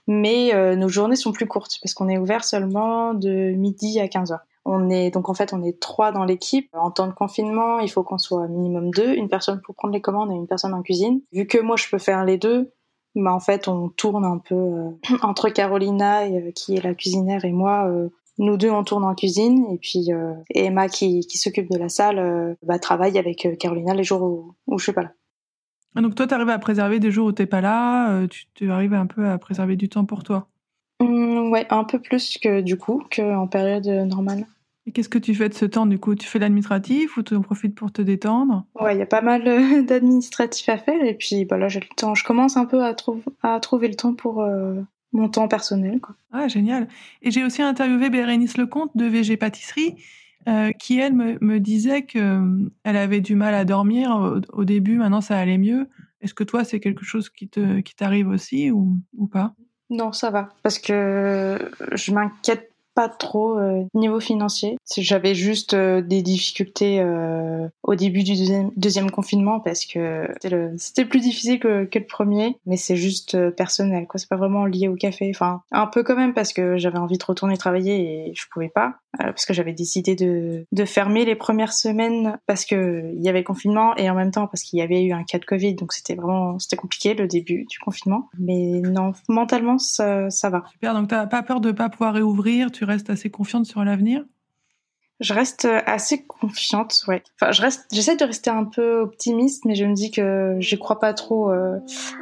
mais 0.08 0.54
euh, 0.54 0.76
nos 0.76 0.90
journées 0.90 1.16
sont 1.16 1.32
plus 1.32 1.48
courtes 1.48 1.80
parce 1.82 1.94
qu'on 1.94 2.10
est 2.10 2.18
ouvert 2.18 2.44
seulement 2.44 3.14
de 3.14 3.52
midi 3.52 4.00
à 4.00 4.08
15 4.08 4.32
heures. 4.32 4.46
On 4.66 4.90
est 4.90 5.12
donc 5.12 5.30
en 5.30 5.34
fait 5.34 5.54
on 5.54 5.64
est 5.64 5.80
trois 5.80 6.12
dans 6.12 6.26
l'équipe. 6.26 6.70
En 6.74 6.92
temps 6.92 7.08
de 7.08 7.14
confinement, 7.14 7.80
il 7.80 7.90
faut 7.90 8.04
qu'on 8.04 8.18
soit 8.18 8.48
minimum 8.48 8.92
deux, 8.92 9.14
une 9.14 9.30
personne 9.30 9.62
pour 9.62 9.76
prendre 9.76 9.94
les 9.94 10.02
commandes 10.02 10.32
et 10.32 10.36
une 10.36 10.48
personne 10.48 10.74
en 10.74 10.82
cuisine. 10.82 11.22
Vu 11.32 11.48
que 11.48 11.58
moi 11.58 11.78
je 11.78 11.88
peux 11.90 11.98
faire 11.98 12.26
les 12.26 12.38
deux, 12.38 12.72
bah 13.16 13.34
en 13.34 13.40
fait 13.40 13.68
on 13.68 13.90
tourne 13.90 14.26
un 14.26 14.38
peu 14.38 14.56
euh, 14.56 14.90
entre 15.24 15.50
Carolina 15.50 16.24
qui 16.52 16.76
est 16.76 16.84
la 16.84 16.94
cuisinière 16.94 17.46
et 17.46 17.52
moi 17.52 17.90
nous 18.38 18.58
deux, 18.58 18.70
on 18.70 18.84
tourne 18.84 19.04
en 19.04 19.16
cuisine 19.16 19.66
et 19.72 19.78
puis 19.78 20.12
euh, 20.12 20.34
Emma 20.54 20.88
qui, 20.88 21.22
qui 21.22 21.38
s'occupe 21.38 21.70
de 21.72 21.78
la 21.78 21.90
salle 21.90 22.20
euh, 22.20 22.54
bah, 22.64 22.80
travaille 22.80 23.18
avec 23.18 23.46
euh, 23.46 23.56
Carolina 23.56 23.94
les 23.94 24.04
jours 24.04 24.22
où, 24.22 24.56
où 24.68 24.78
je 24.78 24.84
suis 24.84 24.94
pas 24.94 25.04
là. 25.04 25.12
Ah, 25.96 26.02
donc 26.02 26.16
toi, 26.16 26.28
tu 26.28 26.34
arrives 26.34 26.50
à 26.50 26.60
préserver 26.60 27.00
des 27.00 27.10
jours 27.10 27.28
où 27.28 27.32
t'es 27.32 27.48
pas 27.48 27.62
là, 27.62 28.12
euh, 28.12 28.28
tu, 28.28 28.46
tu, 28.54 28.72
arrives 28.72 28.94
un 28.94 29.08
peu 29.08 29.28
à 29.28 29.38
préserver 29.38 29.76
du 29.76 29.90
temps 29.90 30.06
pour 30.06 30.24
toi? 30.24 30.48
Mmh, 31.02 31.50
ouais, 31.52 31.66
un 31.72 31.84
peu 31.84 32.00
plus 32.00 32.38
que 32.38 32.62
du 32.62 32.78
coup 32.78 33.04
qu'en 33.16 33.48
période 33.48 33.88
normale. 33.88 34.46
Et 34.86 34.92
qu'est-ce 34.92 35.10
que 35.10 35.18
tu 35.18 35.36
fais 35.36 35.50
de 35.50 35.54
ce 35.54 35.66
temps 35.66 35.86
du 35.86 36.00
coup? 36.00 36.16
Tu 36.16 36.28
fais 36.28 36.40
l'administratif 36.40 37.18
ou 37.18 37.24
tu 37.24 37.36
en 37.36 37.42
profites 37.42 37.76
pour 37.76 37.92
te 37.92 38.02
détendre? 38.02 38.64
Ouais, 38.80 38.96
il 38.96 39.00
y 39.00 39.02
a 39.02 39.08
pas 39.08 39.22
mal 39.22 39.44
d'administratif 39.86 40.70
à 40.70 40.78
faire 40.78 41.04
et 41.04 41.16
puis 41.16 41.46
bah, 41.46 41.58
là 41.58 41.68
j'ai 41.68 41.82
le 41.82 41.96
temps. 41.96 42.16
Je 42.16 42.24
commence 42.24 42.56
un 42.56 42.66
peu 42.66 42.84
à, 42.84 42.94
trou 42.94 43.22
à 43.42 43.60
trouver 43.60 43.90
le 43.90 43.96
temps 43.96 44.14
pour 44.14 44.42
euh, 44.42 44.76
mon 45.14 45.30
temps 45.30 45.48
personnel. 45.48 46.00
Quoi. 46.00 46.16
Ah, 46.32 46.48
génial. 46.48 46.88
Et 47.22 47.32
j'ai 47.32 47.44
aussi 47.44 47.62
interviewé 47.62 48.10
Bérénice 48.10 48.58
Lecomte 48.58 48.92
de 48.96 49.06
VG 49.06 49.38
Pâtisserie, 49.38 49.96
euh, 50.48 50.72
qui, 50.72 51.00
elle, 51.00 51.14
me, 51.14 51.38
me 51.42 51.60
disait 51.60 52.04
qu'elle 52.04 52.22
euh, 52.24 52.70
avait 52.86 53.22
du 53.22 53.36
mal 53.36 53.54
à 53.54 53.66
dormir 53.66 54.12
au, 54.12 54.62
au, 54.62 54.66
début, 54.66 54.98
maintenant 54.98 55.22
ça 55.22 55.38
allait 55.38 55.58
mieux. 55.58 55.88
Est-ce 56.22 56.34
que 56.34 56.44
toi, 56.44 56.64
c'est 56.64 56.80
quelque 56.80 57.04
chose 57.04 57.30
qui 57.30 57.48
te 57.48 57.80
qui 57.82 57.96
t'arrive 57.96 58.30
aussi 58.30 58.72
ou, 58.72 58.98
ou 59.18 59.28
pas? 59.28 59.54
Non, 59.90 60.12
ça 60.12 60.30
va. 60.30 60.50
Parce 60.64 60.80
que 60.80 61.58
je 61.94 62.12
m'inquiète 62.14 62.72
pas 62.98 63.10
trop 63.10 63.60
euh, 63.60 63.84
niveau 63.94 64.20
financier. 64.20 64.80
J'avais 64.98 65.36
juste 65.36 65.76
euh, 65.76 66.02
des 66.02 66.24
difficultés 66.24 67.00
euh, 67.00 67.68
au 67.84 67.94
début 67.94 68.24
du 68.24 68.36
deuxième, 68.36 68.72
deuxième 68.76 69.12
confinement 69.12 69.60
parce 69.60 69.86
que 69.86 70.28
c'était 70.78 71.06
plus 71.06 71.20
difficile 71.20 71.60
que, 71.60 71.86
que, 71.86 72.00
le 72.00 72.08
premier, 72.08 72.58
mais 72.66 72.76
c'est 72.76 72.96
juste 72.96 73.36
euh, 73.36 73.52
personnel. 73.52 74.08
quoi. 74.08 74.20
C'est 74.20 74.28
pas 74.28 74.36
vraiment 74.36 74.66
lié 74.66 74.88
au 74.88 74.96
café. 74.96 75.30
Enfin, 75.30 75.62
un 75.72 75.86
peu 75.86 76.02
quand 76.02 76.16
même 76.16 76.34
parce 76.34 76.54
que 76.54 76.78
j'avais 76.78 76.98
envie 76.98 77.20
de 77.20 77.24
retourner 77.24 77.56
travailler 77.56 78.30
et 78.30 78.34
je 78.34 78.46
pouvais 78.52 78.70
pas 78.70 78.96
parce 79.18 79.46
que 79.46 79.54
j'avais 79.54 79.74
décidé 79.74 80.16
de, 80.16 80.66
de 80.72 80.86
fermer 80.86 81.26
les 81.26 81.36
premières 81.36 81.74
semaines 81.74 82.38
parce 82.46 82.66
que 82.66 83.12
il 83.14 83.22
y 83.22 83.30
avait 83.30 83.40
le 83.40 83.46
confinement 83.46 83.96
et 83.96 84.10
en 84.10 84.16
même 84.16 84.32
temps 84.32 84.48
parce 84.48 84.64
qu'il 84.64 84.80
y 84.80 84.82
avait 84.82 85.04
eu 85.04 85.14
un 85.14 85.24
cas 85.24 85.40
de 85.40 85.46
Covid. 85.46 85.76
Donc 85.76 85.94
c'était 85.94 86.16
vraiment 86.16 86.60
c'était 86.60 86.78
compliqué 86.78 87.14
le 87.14 87.28
début 87.28 87.66
du 87.66 87.80
confinement. 87.80 88.30
Mais 88.40 88.82
non, 88.82 89.14
mentalement 89.28 89.78
ça, 89.78 90.30
ça 90.30 90.50
va. 90.50 90.64
Super. 90.72 90.94
Donc 90.94 91.10
t'as 91.10 91.28
pas 91.28 91.44
peur 91.44 91.62
de 91.62 91.72
pas 91.72 91.90
pouvoir 91.90 92.14
réouvrir. 92.14 92.72
Tu 92.72 92.84
restes 92.84 93.10
assez 93.10 93.30
confiante 93.30 93.66
sur 93.66 93.84
l'avenir? 93.84 94.24
Je 95.20 95.34
reste 95.34 95.68
assez 95.88 96.24
confiante, 96.26 97.04
ouais. 97.08 97.24
Enfin, 97.42 97.52
je 97.52 97.64
reste, 97.64 97.88
j'essaie 97.92 98.16
de 98.16 98.24
rester 98.24 98.52
un 98.52 98.66
peu 98.66 99.00
optimiste, 99.00 99.66
mais 99.66 99.74
je 99.74 99.84
me 99.84 99.96
dis 99.96 100.12
que 100.12 100.58
je 100.60 100.76
crois 100.76 101.00
pas 101.00 101.16
trop 101.16 101.50
euh, 101.50 101.80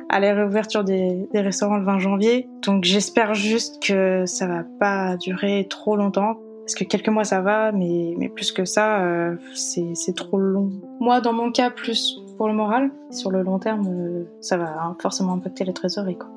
à 0.07 0.21
la 0.21 0.33
réouverture 0.33 0.85
des, 0.85 1.27
des, 1.33 1.41
restaurants 1.41 1.75
le 1.75 1.83
20 1.83 1.99
janvier. 1.99 2.47
Donc, 2.65 2.85
j'espère 2.85 3.33
juste 3.33 3.83
que 3.83 4.25
ça 4.25 4.47
va 4.47 4.63
pas 4.79 5.17
durer 5.17 5.67
trop 5.69 5.97
longtemps, 5.97 6.37
parce 6.65 6.73
que 6.73 6.83
quelques 6.83 7.09
mois 7.09 7.25
ça 7.25 7.41
va, 7.41 7.71
mais 7.71 8.15
mais 8.17 8.27
plus 8.27 8.51
que 8.51 8.65
ça, 8.65 9.03
euh, 9.03 9.35
c'est 9.53 10.15
trop 10.15 10.39
long. 10.39 10.71
Moi, 10.99 11.21
dans 11.21 11.31
mon 11.31 11.51
cas, 11.51 11.69
plus 11.69 12.19
pour 12.37 12.47
le 12.47 12.55
moral. 12.55 12.89
Sur 13.11 13.29
le 13.29 13.43
long 13.43 13.59
terme, 13.59 13.87
euh, 13.87 14.23
ça 14.41 14.57
va 14.57 14.81
hein, 14.81 14.97
forcément 14.99 15.33
impacter 15.33 15.63
la 15.63 15.73
trésorerie, 15.73 16.17
quoi. 16.17 16.27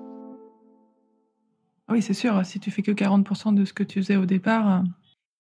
Oui, 1.89 2.03
c'est 2.03 2.13
sûr. 2.13 2.45
Si 2.45 2.61
tu 2.61 2.71
fais 2.71 2.83
que 2.83 2.91
40% 2.91 3.55
de 3.55 3.65
ce 3.65 3.73
que 3.73 3.83
tu 3.83 4.03
faisais 4.03 4.17
au 4.17 4.27
départ. 4.27 4.85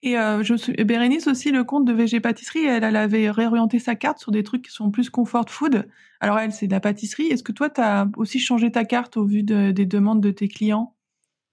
Et 0.02 0.14
je 0.14 0.54
suis... 0.56 0.72
Bérénice 0.72 1.26
aussi, 1.26 1.50
le 1.50 1.64
compte 1.64 1.84
de 1.84 1.92
VG 1.92 2.20
Pâtisserie, 2.20 2.64
elle, 2.64 2.84
elle 2.84 2.96
avait 2.96 3.30
réorienté 3.30 3.78
sa 3.78 3.94
carte 3.94 4.18
sur 4.18 4.32
des 4.32 4.42
trucs 4.42 4.62
qui 4.62 4.70
sont 4.70 4.90
plus 4.90 5.10
comfort 5.10 5.50
food. 5.50 5.86
Alors 6.20 6.38
elle, 6.38 6.52
c'est 6.52 6.66
de 6.66 6.72
la 6.72 6.80
pâtisserie. 6.80 7.26
Est-ce 7.26 7.42
que 7.42 7.52
toi, 7.52 7.68
tu 7.68 7.82
as 7.82 8.08
aussi 8.16 8.38
changé 8.38 8.72
ta 8.72 8.86
carte 8.86 9.18
au 9.18 9.26
vu 9.26 9.42
des 9.42 9.84
demandes 9.84 10.22
de 10.22 10.30
tes 10.30 10.48
clients? 10.48 10.94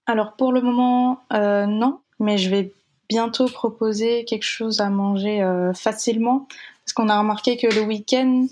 Alors 0.06 0.36
pour 0.36 0.52
le 0.52 0.62
moment, 0.62 1.20
non. 1.30 2.00
Mais 2.18 2.38
je 2.38 2.48
vais 2.48 2.72
bientôt 3.08 3.46
proposer 3.46 4.24
quelque 4.24 4.44
chose 4.44 4.80
à 4.80 4.90
manger 4.90 5.42
facilement 5.74 6.46
parce 6.86 6.92
qu'on 6.92 7.08
a 7.08 7.18
remarqué 7.18 7.56
que 7.56 7.66
le 7.66 7.82
week-end, 7.82 8.46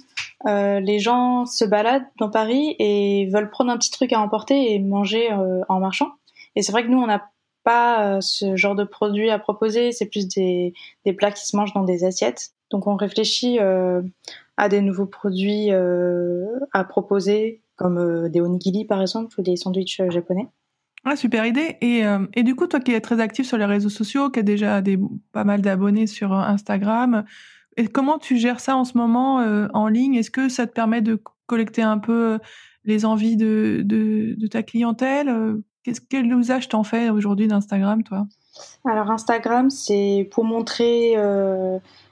euh, 0.46 0.80
les 0.80 0.99
gens 0.99 1.46
se 1.46 1.64
baladent 1.64 2.06
dans 2.18 2.30
Paris 2.30 2.75
et 2.80 3.28
veulent 3.32 3.49
prendre 3.49 3.70
un 3.70 3.78
petit 3.78 3.92
truc 3.92 4.12
à 4.12 4.20
emporter 4.20 4.75
et 4.75 4.80
manger 4.80 5.30
euh, 5.32 5.61
en 5.68 5.78
marchant. 5.78 6.11
Et 6.56 6.62
c'est 6.62 6.73
vrai 6.73 6.82
que 6.82 6.88
nous, 6.88 6.99
on 6.99 7.06
n'a 7.06 7.30
pas 7.62 8.16
euh, 8.16 8.20
ce 8.20 8.56
genre 8.56 8.75
de 8.75 8.82
produit 8.82 9.30
à 9.30 9.38
proposer. 9.38 9.92
C'est 9.92 10.06
plus 10.06 10.26
des, 10.26 10.75
des, 11.04 11.12
plats 11.12 11.30
qui 11.30 11.46
se 11.46 11.56
mangent 11.56 11.75
dans 11.75 11.84
des 11.84 12.04
assiettes. 12.04 12.50
Donc 12.70 12.88
on 12.88 12.96
réfléchit 12.96 13.61
à 13.61 14.68
des 14.68 14.80
nouveaux 14.80 15.06
produits 15.06 15.70
à 15.70 16.84
proposer, 16.84 17.61
comme 17.76 18.28
des 18.30 18.40
onigiri 18.40 18.84
par 18.84 19.00
exemple, 19.00 19.38
ou 19.38 19.42
des 19.42 19.54
sandwichs 19.54 20.02
japonais. 20.08 20.49
Ah, 21.04 21.16
super 21.16 21.44
idée. 21.44 21.76
Et, 21.82 22.02
et 22.32 22.42
du 22.42 22.54
coup, 22.54 22.66
toi 22.66 22.80
qui 22.80 22.92
es 22.92 23.00
très 23.00 23.20
actif 23.20 23.46
sur 23.46 23.58
les 23.58 23.66
réseaux 23.66 23.90
sociaux, 23.90 24.30
qui 24.30 24.40
a 24.40 24.42
déjà 24.42 24.80
des, 24.80 24.99
pas 25.32 25.44
mal 25.44 25.61
d'abonnés 25.61 26.06
sur 26.06 26.32
Instagram, 26.32 27.25
et 27.76 27.88
comment 27.88 28.18
tu 28.18 28.37
gères 28.37 28.61
ça 28.61 28.76
en 28.76 28.84
ce 28.84 28.96
moment 28.96 29.40
euh, 29.40 29.66
en 29.75 29.88
ligne? 29.88 30.14
Est-ce 30.14 30.30
que 30.30 30.49
ça 30.49 30.66
te 30.66 30.73
permet 30.73 31.02
de 31.02 31.20
collecter 31.46 31.82
un 31.82 31.99
peu 31.99 32.34
euh, 32.34 32.38
les 32.84 33.04
envies 33.04 33.37
de, 33.37 33.82
de, 33.84 34.46
ta 34.46 34.62
clientèle 34.62 35.28
euh, 35.28 35.64
Qu'est-ce 35.82 36.00
Quel 36.00 36.26
usage 36.32 36.68
t'en 36.68 36.84
fais 36.84 37.11
aujourd'hui 37.11 37.49
d'Instagram, 37.49 38.02
toi? 38.04 38.26
Alors 38.84 39.11
Instagram, 39.11 39.68
c'est 39.68 40.28
pour 40.30 40.44
montrer 40.44 41.16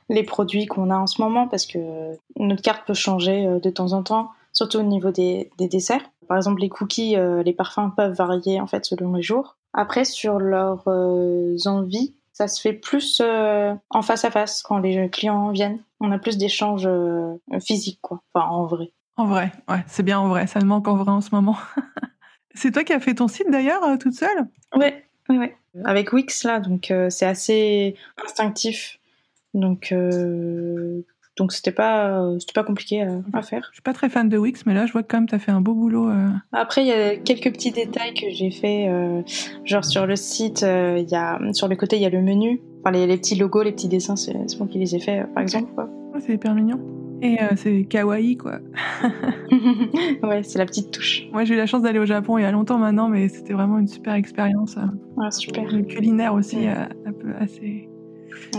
les 0.08 0.22
produits 0.24 0.66
qu'on 0.66 0.90
a 0.90 0.96
en 0.96 1.06
ce 1.06 1.22
moment 1.22 1.46
parce 1.46 1.66
que 1.66 1.78
notre 2.36 2.62
carte 2.62 2.84
peut 2.86 2.94
changer 2.94 3.46
de 3.62 3.70
temps 3.70 3.92
en 3.92 4.02
temps, 4.02 4.30
surtout 4.52 4.78
au 4.78 4.82
niveau 4.82 5.12
des, 5.12 5.50
des 5.56 5.68
desserts. 5.68 6.02
Par 6.28 6.36
exemple, 6.36 6.60
les 6.60 6.68
cookies, 6.68 7.16
les 7.44 7.52
parfums 7.52 7.90
peuvent 7.96 8.14
varier 8.14 8.60
en 8.60 8.66
fait 8.66 8.84
selon 8.84 9.12
les 9.14 9.22
jours. 9.22 9.56
Après, 9.74 10.04
sur 10.04 10.38
leurs 10.38 10.86
envies, 11.66 12.14
ça 12.32 12.48
se 12.48 12.60
fait 12.60 12.72
plus 12.72 13.20
euh, 13.20 13.74
en 13.90 14.02
face 14.02 14.24
à 14.24 14.30
face 14.30 14.62
quand 14.62 14.78
les 14.78 15.08
clients 15.10 15.50
viennent. 15.50 15.80
On 16.00 16.10
a 16.10 16.18
plus 16.18 16.38
d'échanges 16.38 16.86
euh, 16.86 17.36
physiques, 17.60 18.00
quoi. 18.00 18.22
Enfin, 18.32 18.46
en 18.48 18.66
vrai. 18.66 18.92
En 19.16 19.26
vrai, 19.26 19.52
ouais, 19.68 19.84
c'est 19.86 20.02
bien 20.02 20.18
en 20.18 20.28
vrai. 20.28 20.46
Ça 20.46 20.60
me 20.60 20.64
manque 20.64 20.88
en 20.88 20.96
vrai 20.96 21.10
en 21.10 21.20
ce 21.20 21.30
moment. 21.32 21.56
c'est 22.54 22.72
toi 22.72 22.84
qui 22.84 22.92
as 22.94 23.00
fait 23.00 23.14
ton 23.14 23.28
site 23.28 23.50
d'ailleurs, 23.50 23.84
euh, 23.84 23.96
toute 23.96 24.14
seule? 24.14 24.48
Ouais, 24.74 25.04
ouais, 25.28 25.38
ouais. 25.38 25.56
Avec 25.84 26.12
Wix 26.12 26.44
là, 26.44 26.60
donc 26.60 26.92
c'est 27.08 27.24
assez 27.24 27.96
instinctif. 28.22 28.98
Donc 29.54 29.94
donc 31.36 31.52
c'était 31.52 31.72
pas 31.72 32.30
c'était 32.38 32.52
pas 32.52 32.64
compliqué 32.64 33.06
à, 33.32 33.42
faire. 33.42 33.66
Je 33.70 33.76
suis 33.76 33.82
pas 33.82 33.94
très 33.94 34.08
fan 34.08 34.28
de 34.28 34.36
Wix, 34.36 34.64
mais 34.66 34.74
là 34.74 34.86
je 34.86 34.92
vois 34.92 35.02
que 35.02 35.08
quand 35.08 35.18
même 35.18 35.28
tu 35.28 35.34
as 35.34 35.38
fait 35.38 35.52
un 35.52 35.60
beau 35.60 35.74
boulot. 35.74 36.10
Euh. 36.10 36.28
Après 36.52 36.82
il 36.82 36.88
y 36.88 36.92
a 36.92 37.16
quelques 37.16 37.52
petits 37.52 37.70
détails 37.70 38.14
que 38.14 38.26
j'ai 38.30 38.50
fait, 38.50 38.88
euh, 38.88 39.22
genre 39.64 39.84
sur 39.84 40.06
le 40.06 40.16
site, 40.16 40.62
euh, 40.62 40.98
il 40.98 41.08
y 41.08 41.14
a 41.14 41.38
sur 41.52 41.68
le 41.68 41.76
côté 41.76 41.96
il 41.96 42.02
y 42.02 42.06
a 42.06 42.10
le 42.10 42.20
menu, 42.20 42.60
enfin 42.80 42.90
les, 42.90 43.06
petits 43.16 43.34
logos, 43.34 43.62
les 43.62 43.72
petits 43.72 43.88
dessins, 43.88 44.16
c'est 44.16 44.34
moi 44.58 44.68
qui 44.68 44.78
les 44.78 44.94
ai 44.94 45.00
faits 45.00 45.32
par 45.32 45.42
exemple. 45.42 45.72
Quoi. 45.74 45.88
c'est 46.20 46.34
hyper 46.34 46.54
mignon. 46.54 46.80
Et 47.22 47.38
c'est 47.56 47.84
kawaii 47.84 48.36
quoi. 48.36 48.58
ouais, 50.22 50.42
c'est 50.42 50.58
la 50.58 50.66
petite 50.66 50.90
touche. 50.90 51.28
Moi 51.32 51.44
j'ai 51.44 51.54
eu 51.54 51.56
la 51.56 51.66
chance 51.66 51.82
d'aller 51.82 52.00
au 52.00 52.06
Japon 52.06 52.36
il 52.36 52.42
y 52.42 52.44
a 52.44 52.52
longtemps 52.52 52.78
maintenant, 52.78 53.08
mais 53.08 53.28
c'était 53.28 53.54
vraiment 53.54 53.78
une 53.78 53.88
super 53.88 54.14
expérience. 54.14 54.76
Ah 55.18 55.30
super. 55.30 55.64
Le 55.70 55.82
culinaire 55.82 56.34
aussi, 56.34 56.66
un 56.66 57.12
peu 57.12 57.32
assez. 57.38 57.88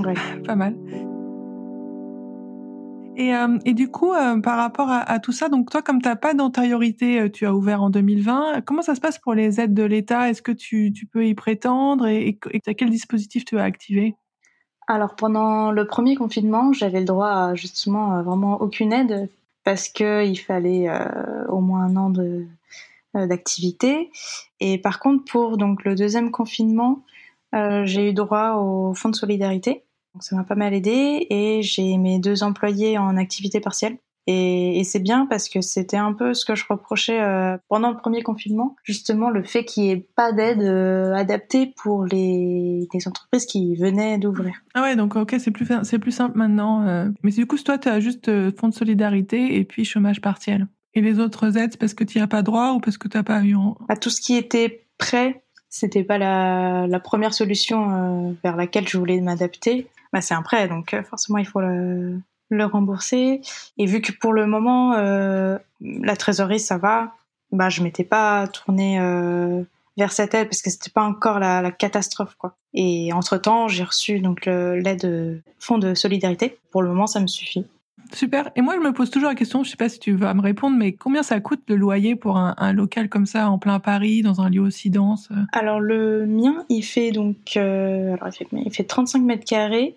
Ouais. 0.03 0.13
pas 0.45 0.55
mal. 0.55 0.75
Et, 3.15 3.35
euh, 3.35 3.59
et, 3.65 3.73
du 3.73 3.89
coup, 3.89 4.13
euh, 4.13 4.39
par 4.39 4.57
rapport 4.57 4.89
à, 4.89 4.99
à, 4.99 5.19
tout 5.19 5.31
ça, 5.31 5.49
donc 5.49 5.69
toi, 5.69 5.81
comme 5.81 6.01
tu 6.01 6.07
n'as 6.07 6.15
pas 6.15 6.33
d'antériorité, 6.33 7.21
euh, 7.21 7.29
tu 7.29 7.45
as 7.45 7.53
ouvert 7.53 7.83
en 7.83 7.89
2020. 7.89 8.61
Comment 8.61 8.81
ça 8.81 8.95
se 8.95 9.01
passe 9.01 9.19
pour 9.19 9.33
les 9.33 9.59
aides 9.59 9.73
de 9.73 9.83
l'État? 9.83 10.29
Est-ce 10.29 10.41
que 10.41 10.51
tu, 10.51 10.91
peux 11.11 11.25
y 11.25 11.35
prétendre? 11.35 12.07
Et, 12.07 12.39
et, 12.51 12.75
quel 12.75 12.89
dispositif 12.89 13.45
tu 13.45 13.59
as 13.59 13.63
activé? 13.63 14.15
Alors, 14.87 15.15
pendant 15.15 15.71
le 15.71 15.85
premier 15.85 16.15
confinement, 16.15 16.73
j'avais 16.73 16.99
le 16.99 17.05
droit 17.05 17.29
à 17.29 17.55
justement 17.55 18.21
vraiment 18.23 18.59
aucune 18.61 18.91
aide 18.91 19.29
parce 19.63 19.87
qu'il 19.87 20.37
fallait 20.39 20.89
au 21.47 21.61
moins 21.61 21.85
un 21.85 21.95
an 21.95 22.13
d'activité. 23.13 24.11
Et 24.59 24.77
par 24.77 24.99
contre, 24.99 25.23
pour 25.23 25.55
donc 25.57 25.85
le 25.85 25.95
deuxième 25.95 26.31
confinement, 26.31 27.05
j'ai 27.53 28.09
eu 28.09 28.13
droit 28.13 28.55
au 28.55 28.93
fonds 28.93 29.07
de 29.07 29.15
solidarité. 29.15 29.85
Donc 30.13 30.23
ça 30.23 30.35
m'a 30.35 30.43
pas 30.43 30.55
mal 30.55 30.73
aidé 30.73 31.25
et 31.29 31.61
j'ai 31.63 31.97
mes 31.97 32.19
deux 32.19 32.43
employés 32.43 32.97
en 32.97 33.17
activité 33.17 33.59
partielle. 33.59 33.97
Et, 34.25 34.79
et 34.79 34.83
c'est 34.83 34.99
bien 34.99 35.25
parce 35.25 35.49
que 35.49 35.59
c'était 35.61 35.97
un 35.97 36.13
peu 36.13 36.33
ce 36.33 36.45
que 36.45 36.55
je 36.55 36.63
reprochais 36.69 37.21
euh, 37.21 37.57
pendant 37.67 37.91
le 37.91 37.97
premier 37.97 38.23
confinement, 38.23 38.75
justement 38.83 39.29
le 39.29 39.43
fait 39.43 39.65
qu'il 39.65 39.83
n'y 39.83 39.91
ait 39.91 40.07
pas 40.15 40.31
d'aide 40.31 40.61
euh, 40.61 41.13
adaptée 41.13 41.73
pour 41.75 42.05
les, 42.05 42.87
les, 42.93 43.07
entreprises 43.07 43.45
qui 43.45 43.75
venaient 43.75 44.17
d'ouvrir. 44.17 44.53
Ah 44.75 44.81
ouais, 44.83 44.95
donc 44.95 45.17
ok, 45.17 45.35
c'est 45.39 45.51
plus 45.51 45.67
c'est 45.83 45.99
plus 45.99 46.11
simple 46.11 46.37
maintenant. 46.37 46.87
Euh. 46.87 47.09
Mais 47.23 47.31
du 47.31 47.45
coup, 47.45 47.57
toi, 47.57 47.77
tu 47.77 47.89
as 47.89 47.99
juste 47.99 48.31
fonds 48.57 48.69
de 48.69 48.73
solidarité 48.73 49.57
et 49.57 49.65
puis 49.65 49.83
chômage 49.83 50.21
partiel. 50.21 50.67
Et 50.93 51.01
les 51.01 51.19
autres 51.19 51.57
aides, 51.57 51.75
parce 51.77 51.93
que 51.93 52.03
tu 52.03 52.19
n'y 52.19 52.23
as 52.23 52.27
pas 52.27 52.43
droit 52.43 52.73
ou 52.73 52.79
parce 52.79 52.97
que 52.97 53.07
tu 53.07 53.17
n'as 53.17 53.23
pas 53.23 53.41
eu 53.41 53.55
en... 53.55 53.75
À 53.89 53.97
tout 53.97 54.11
ce 54.11 54.21
qui 54.21 54.35
était 54.35 54.85
prêt, 54.99 55.43
c'était 55.69 56.03
pas 56.03 56.19
la, 56.19 56.85
la 56.87 56.99
première 56.99 57.33
solution 57.33 58.37
vers 58.43 58.55
laquelle 58.55 58.87
je 58.87 58.97
voulais 58.99 59.19
m'adapter 59.19 59.87
bah, 60.13 60.21
c'est 60.21 60.35
un 60.35 60.43
prêt, 60.43 60.67
donc 60.67 60.93
euh, 60.93 61.03
forcément 61.03 61.39
il 61.39 61.47
faut 61.47 61.59
le, 61.59 62.21
le, 62.49 62.65
rembourser. 62.65 63.41
Et 63.77 63.85
vu 63.87 63.99
que 63.99 64.11
pour 64.11 64.31
le 64.31 64.45
moment 64.45 64.93
euh, 64.93 65.57
la 65.81 66.15
trésorerie 66.15 66.59
ça 66.59 66.77
va, 66.77 67.15
bah 67.51 67.69
je 67.69 67.81
m'étais 67.81 68.03
pas 68.03 68.47
tournée 68.47 68.99
euh, 68.99 69.63
vers 69.97 70.11
cette 70.11 70.35
aide 70.35 70.49
parce 70.49 70.61
que 70.61 70.69
c'était 70.69 70.91
pas 70.91 71.03
encore 71.03 71.39
la, 71.39 71.63
la, 71.63 71.71
catastrophe 71.71 72.35
quoi. 72.35 72.55
Et 72.75 73.11
entre 73.11 73.37
temps 73.37 73.67
j'ai 73.67 73.83
reçu 73.83 74.19
donc 74.19 74.45
l'aide 74.45 75.41
fonds 75.59 75.79
de 75.79 75.95
solidarité. 75.95 76.59
Pour 76.71 76.83
le 76.83 76.89
moment 76.89 77.07
ça 77.07 77.19
me 77.19 77.27
suffit. 77.27 77.65
Super. 78.13 78.51
Et 78.55 78.61
moi, 78.61 78.75
je 78.75 78.79
me 78.79 78.93
pose 78.93 79.09
toujours 79.09 79.29
la 79.29 79.35
question, 79.35 79.63
je 79.63 79.71
sais 79.71 79.77
pas 79.77 79.89
si 79.89 79.99
tu 79.99 80.13
vas 80.13 80.33
me 80.33 80.41
répondre, 80.41 80.77
mais 80.77 80.93
combien 80.93 81.23
ça 81.23 81.39
coûte 81.39 81.61
le 81.67 81.75
loyer 81.75 82.15
pour 82.15 82.37
un, 82.37 82.73
local 82.73 83.09
comme 83.09 83.25
ça, 83.25 83.49
en 83.49 83.57
plein 83.57 83.79
Paris, 83.79 84.21
dans 84.21 84.39
un 84.41 84.49
lieu 84.49 84.61
aussi 84.61 84.89
dense 84.91 85.29
Alors, 85.51 85.79
le 85.79 86.27
mien, 86.27 86.65
il 86.69 86.83
fait 86.83 87.11
donc, 87.11 87.57
euh, 87.57 88.13
alors, 88.13 88.27
il 88.27 88.33
fait, 88.33 88.47
il 88.51 88.73
fait 88.73 88.83
35 88.83 89.19
mètres 89.23 89.45
carrés 89.45 89.95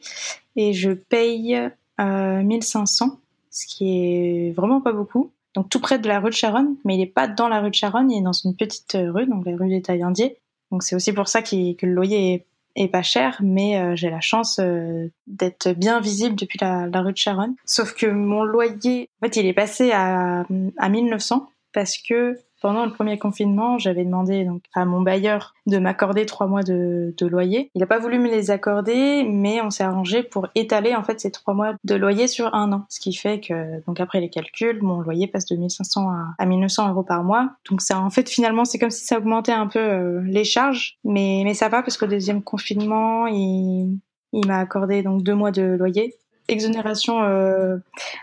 et 0.57 0.73
je 0.73 0.93
paye 0.93 1.59
euh, 2.01 2.43
1500, 2.43 3.19
ce 3.51 3.67
qui 3.67 3.99
est 3.99 4.53
vraiment 4.57 4.81
pas 4.81 4.93
beaucoup. 4.93 5.31
Donc, 5.55 5.69
tout 5.69 5.81
près 5.81 5.99
de 5.99 6.09
la 6.09 6.21
rue 6.21 6.31
de 6.31 6.35
Charonne, 6.35 6.77
mais 6.85 6.97
il 6.97 7.03
est 7.03 7.07
pas 7.07 7.29
dans 7.29 7.49
la 7.49 7.61
rue 7.61 7.71
de 7.71 7.75
Charonne, 7.75 8.11
il 8.11 8.19
est 8.19 8.23
dans 8.23 8.33
une 8.33 8.57
petite 8.57 8.97
rue, 8.99 9.27
donc 9.27 9.45
la 9.45 9.57
rue 9.57 9.69
des 9.69 9.83
Taillandiers. 9.83 10.39
Donc, 10.71 10.83
c'est 10.83 10.97
aussi 10.97 11.13
pour 11.13 11.29
ça 11.29 11.43
que 11.43 11.55
le 11.55 11.93
loyer 11.93 12.35
est 12.35 12.46
est 12.77 12.89
pas 12.89 13.03
cher, 13.03 13.39
mais 13.43 13.79
euh, 13.79 13.97
j'ai 13.97 14.11
la 14.11 14.21
chance 14.21 14.59
euh, 14.61 15.09
d'être 15.27 15.73
bien 15.73 16.01
visible 16.01 16.37
depuis 16.37 16.59
la, 16.61 16.87
la, 16.87 17.01
rue 17.01 17.13
de 17.13 17.19
Charonne. 17.19 17.55
Sauf 17.65 17.95
que 17.95 18.07
mon 18.07 18.45
loyer, 18.45 19.09
en 19.21 19.27
fait, 19.27 19.37
il 19.37 19.47
est 19.47 19.55
passé 19.55 19.93
à, 19.93 20.45
à 20.79 20.89
1900 20.89 21.49
parce 21.73 21.99
que 21.99 22.39
pendant 22.67 22.85
le 22.85 22.91
premier 22.91 23.17
confinement, 23.17 23.79
j'avais 23.79 24.05
demandé 24.05 24.45
à 24.75 24.85
mon 24.85 25.01
bailleur 25.01 25.55
de 25.67 25.79
m'accorder 25.79 26.27
trois 26.27 26.49
mois 26.49 26.65
de, 26.65 27.15
loyer. 27.21 27.71
Il 27.77 27.79
n'a 27.79 27.87
pas 27.87 28.01
voulu 28.01 28.19
me 28.19 28.29
les 28.29 28.51
accorder, 28.51 29.23
mais 29.23 29.61
on 29.61 29.71
s'est 29.71 29.85
arrangé 29.85 30.25
pour 30.25 30.49
étaler 30.57 30.97
en 30.97 31.05
fait 31.05 31.21
ces 31.21 31.31
trois 31.31 31.55
mois 31.55 31.75
de 31.85 31.95
loyer 31.95 32.27
sur 32.27 32.53
un 32.57 32.73
an, 32.73 32.85
ce 32.89 32.99
qui 32.99 33.15
fait 33.15 33.39
que 33.39 33.87
donc 33.87 34.01
après 34.01 34.21
les 34.21 34.31
calculs, 34.31 34.83
mon 34.83 35.01
loyer 35.01 35.29
passe 35.29 35.47
de 35.47 35.55
1500 35.55 36.11
à, 36.11 36.35
à 36.39 36.45
1900 36.45 36.89
euros 36.89 37.05
par 37.05 37.23
mois. 37.23 37.51
Donc 37.71 37.83
ça, 37.83 38.01
en 38.01 38.11
fait, 38.11 38.29
finalement, 38.29 38.65
c'est 38.65 38.81
comme 38.81 38.91
si 38.91 39.07
ça 39.07 39.19
augmentait 39.19 39.53
un 39.53 39.69
peu 39.69 39.79
euh, 39.79 40.23
les 40.25 40.43
charges, 40.43 40.99
mais 41.05 41.55
ça 41.55 41.69
va 41.69 41.83
parce 41.83 41.97
qu'au 41.97 42.09
deuxième 42.09 42.43
confinement, 42.43 43.29
il 43.29 43.97
il 44.33 44.45
m'a 44.49 44.59
accordé 44.59 45.05
donc 45.05 45.23
deux 45.23 45.37
mois 45.37 45.53
de 45.53 45.63
loyer, 45.63 46.17
exonération 46.49 47.23
euh, 47.23 47.77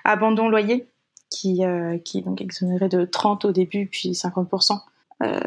abandon 0.03 0.49
loyer 0.49 0.85
qui, 1.43 1.65
euh, 1.65 1.97
qui 1.97 2.19
est 2.19 2.21
donc 2.21 2.39
exonéré 2.39 2.87
de 2.87 3.03
30 3.03 3.43
au 3.43 3.51
début, 3.51 3.87
puis 3.87 4.11
50% 4.11 4.79
euh, 5.21 5.39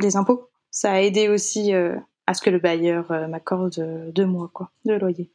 des 0.00 0.16
impôts. 0.16 0.48
Ça 0.72 0.92
a 0.92 1.00
aidé 1.00 1.28
aussi 1.28 1.72
euh, 1.72 1.94
à 2.26 2.34
ce 2.34 2.42
que 2.42 2.50
le 2.50 2.58
bailleur 2.58 3.12
m'accorde 3.28 4.10
deux 4.12 4.26
mois 4.26 4.50
quoi, 4.52 4.70
de 4.84 4.94
loyer. 4.94 5.30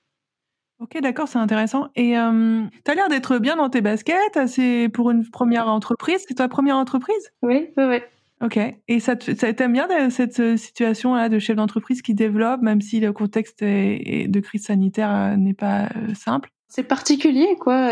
Ok, 0.81 0.99
d'accord, 1.01 1.29
c'est 1.29 1.37
intéressant. 1.37 1.87
Et 1.95 2.17
euh, 2.17 2.63
tu 2.83 2.91
as 2.91 2.95
l'air 2.95 3.07
d'être 3.07 3.37
bien 3.37 3.55
dans 3.55 3.69
tes 3.69 3.79
baskets. 3.79 4.47
C'est 4.47 4.89
pour 4.93 5.11
une 5.11 5.29
première 5.29 5.69
entreprise. 5.69 6.25
C'est 6.27 6.35
ta 6.35 6.49
première 6.49 6.75
entreprise? 6.75 7.31
Oui, 7.41 7.69
oui, 7.77 7.83
oui. 7.85 7.97
Ok. 8.43 8.59
Et 8.87 8.99
ça, 8.99 9.15
t'aime 9.15 9.73
bien 9.73 10.09
cette 10.09 10.57
situation-là 10.57 11.29
de 11.29 11.39
chef 11.39 11.55
d'entreprise 11.55 12.01
qui 12.01 12.15
développe, 12.15 12.61
même 12.61 12.81
si 12.81 12.99
le 12.99 13.13
contexte 13.13 13.63
de 13.63 14.39
crise 14.39 14.65
sanitaire 14.65 15.37
n'est 15.37 15.53
pas 15.53 15.87
simple? 16.15 16.49
C'est 16.67 16.83
particulier, 16.83 17.55
quoi 17.59 17.91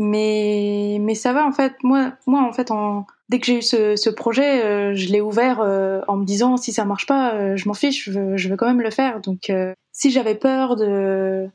mais 0.00 0.98
mais 1.00 1.14
ça 1.14 1.32
va 1.32 1.46
en 1.46 1.52
fait 1.52 1.74
moi 1.84 2.14
moi 2.26 2.42
en 2.42 2.52
fait 2.52 2.72
en 2.72 3.06
dès 3.28 3.38
que 3.38 3.46
j'ai 3.46 3.58
eu 3.58 3.62
ce, 3.62 4.10
projet, 4.10 4.94
je 4.96 5.12
l'ai 5.12 5.20
ouvert 5.20 5.60
en 6.08 6.16
me 6.16 6.24
disant 6.24 6.56
si 6.56 6.72
ça 6.72 6.84
marche 6.84 7.06
pas, 7.06 7.54
je 7.54 7.68
m'en 7.68 7.74
fiche, 7.74 8.06
je 8.06 8.18
veux, 8.18 8.36
je 8.36 8.48
veux, 8.48 8.56
quand 8.56 8.66
même 8.66 8.80
le 8.80 8.90
faire. 8.90 9.20
Donc 9.20 9.52
si 9.92 10.10
j'avais 10.10 10.34
peur 10.34 10.74
de 10.74 11.48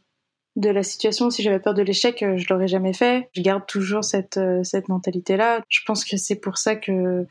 de 0.55 0.69
la 0.69 0.83
situation, 0.83 1.29
si 1.29 1.43
j'avais 1.43 1.59
peur 1.59 1.73
de 1.73 1.81
l'échec, 1.81 2.23
je 2.37 2.45
l'aurais 2.49 2.69
jamais 2.69 2.93
fait. 2.93 3.27
Je 3.33 3.41
garde 3.41 3.65
toujours 3.65 4.05
cette 4.05 4.39
cette 4.63 4.87
mentalité 4.87 5.35
là. 5.35 5.59
Je 5.67 5.81
pense 5.85 6.05
que 6.05 6.15
c'est 6.15 6.37
pour 6.37 6.57
ça 6.57 6.77
que 6.77 7.27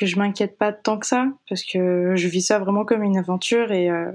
que 0.00 0.06
je 0.06 0.16
m'inquiète 0.16 0.56
pas 0.56 0.72
tant 0.72 0.98
que 0.98 1.06
ça 1.06 1.26
parce 1.48 1.62
que 1.62 2.14
je 2.16 2.26
vis 2.26 2.40
ça 2.40 2.58
vraiment 2.58 2.86
comme 2.86 3.02
une 3.02 3.18
aventure 3.18 3.70
et 3.70 3.90
euh, 3.90 4.10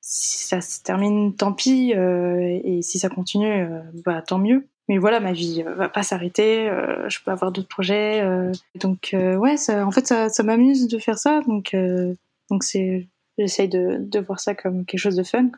si 0.00 0.44
ça 0.44 0.60
se 0.60 0.82
termine 0.82 1.36
tant 1.36 1.52
pis 1.52 1.94
euh, 1.94 2.60
et 2.64 2.82
si 2.82 2.98
ça 2.98 3.08
continue 3.08 3.62
euh, 3.62 3.80
bah 4.04 4.22
tant 4.22 4.38
mieux 4.38 4.66
mais 4.90 4.98
voilà 4.98 5.20
ma 5.20 5.32
vie 5.32 5.62
va 5.62 5.88
pas 5.88 6.02
s'arrêter 6.02 6.70
je 7.08 7.18
peux 7.24 7.30
avoir 7.30 7.52
d'autres 7.52 7.68
projets 7.68 8.22
donc 8.74 9.14
ouais 9.14 9.56
ça, 9.56 9.86
en 9.86 9.90
fait 9.90 10.06
ça, 10.06 10.28
ça 10.28 10.42
m'amuse 10.42 10.88
de 10.88 10.98
faire 10.98 11.16
ça 11.16 11.40
donc 11.46 11.74
donc 12.50 12.64
c'est 12.64 13.08
j'essaye 13.38 13.68
de, 13.68 13.96
de 13.98 14.18
voir 14.18 14.40
ça 14.40 14.54
comme 14.54 14.84
quelque 14.84 15.00
chose 15.00 15.16
de 15.16 15.22
fun 15.22 15.50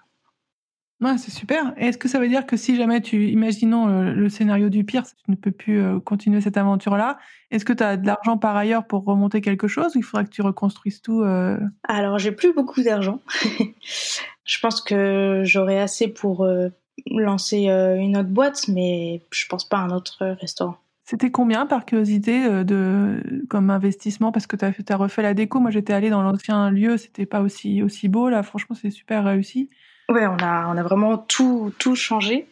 Ouais, 1.02 1.18
c'est 1.18 1.32
super. 1.32 1.74
Est-ce 1.76 1.98
que 1.98 2.06
ça 2.06 2.20
veut 2.20 2.28
dire 2.28 2.46
que 2.46 2.56
si 2.56 2.76
jamais 2.76 3.00
tu, 3.00 3.26
imaginons 3.28 3.88
euh, 3.88 4.12
le, 4.12 4.28
scénario 4.28 4.68
du 4.68 4.84
pire, 4.84 5.02
tu 5.04 5.30
ne 5.32 5.34
peux 5.34 5.50
plus 5.50 5.82
euh, 5.82 5.98
continuer 5.98 6.40
cette 6.40 6.56
aventure-là, 6.56 7.18
est-ce 7.50 7.64
que 7.64 7.72
tu 7.72 7.82
as 7.82 7.96
de 7.96 8.06
l'argent 8.06 8.38
par 8.38 8.54
ailleurs 8.54 8.86
pour 8.86 9.04
remonter 9.04 9.40
quelque 9.40 9.66
chose 9.66 9.96
ou 9.96 9.98
il 9.98 10.04
faudra 10.04 10.22
que 10.22 10.30
tu 10.30 10.42
reconstruises 10.42 11.02
tout 11.02 11.22
euh? 11.22 11.58
Alors, 11.88 12.20
j'ai 12.20 12.30
plus 12.30 12.54
beaucoup 12.54 12.82
d'argent. 12.82 13.20
je 14.44 14.60
pense 14.60 14.80
que 14.80 15.42
j'aurai 15.44 15.80
assez 15.80 16.06
pour 16.06 16.46
lancer 17.06 17.66
une 17.66 18.16
autre 18.16 18.28
boîte, 18.28 18.68
mais 18.68 19.22
je 19.30 19.46
pense 19.46 19.64
pas 19.68 19.78
à 19.78 19.80
un 19.80 19.90
autre 19.90 20.24
restaurant. 20.40 20.76
C'était 21.04 21.30
combien 21.30 21.66
par 21.66 21.84
curiosité 21.84 22.64
de 22.64 23.44
comme 23.50 23.70
investissement? 23.70 24.30
Parce 24.32 24.46
que 24.46 24.56
tu 24.56 24.64
as, 24.64 24.72
as, 24.88 24.96
refait 24.96 25.22
la 25.22 25.34
déco. 25.34 25.58
Moi, 25.58 25.70
j'étais 25.70 25.92
allée 25.92 26.10
dans 26.10 26.22
l'ancien 26.22 26.70
lieu, 26.70 26.96
c'était 26.96 27.26
pas 27.26 27.40
aussi 27.40 27.82
aussi 27.82 28.08
beau 28.08 28.28
là. 28.28 28.42
Franchement, 28.42 28.76
c'est 28.80 28.90
super 28.90 29.24
réussi. 29.24 29.68
Ouais, 30.08 30.26
on 30.26 30.36
a, 30.38 30.68
on 30.68 30.76
a 30.76 30.82
vraiment 30.82 31.18
tout, 31.18 31.72
tout 31.78 31.96
changé. 31.96 32.46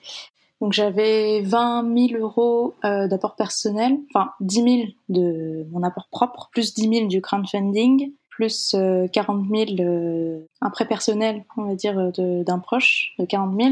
Donc 0.60 0.72
j'avais 0.74 1.40
20 1.40 2.08
000 2.10 2.22
euros 2.22 2.74
euh, 2.84 3.08
d'apport 3.08 3.34
personnel, 3.34 3.98
enfin 4.14 4.32
10 4.40 4.54
000 4.62 4.76
de 5.08 5.66
mon 5.70 5.82
apport 5.82 6.08
propre, 6.10 6.50
plus 6.52 6.74
10 6.74 6.88
000 6.88 7.06
du 7.06 7.22
crowdfunding, 7.22 8.12
plus 8.30 8.74
40 9.12 9.46
000 9.48 9.70
euh, 9.80 10.40
un 10.60 10.70
prêt 10.70 10.86
personnel, 10.86 11.44
on 11.56 11.64
va 11.64 11.74
dire, 11.74 12.12
d'un 12.16 12.58
proche 12.58 13.12
de 13.18 13.24
40 13.24 13.60
000. 13.60 13.70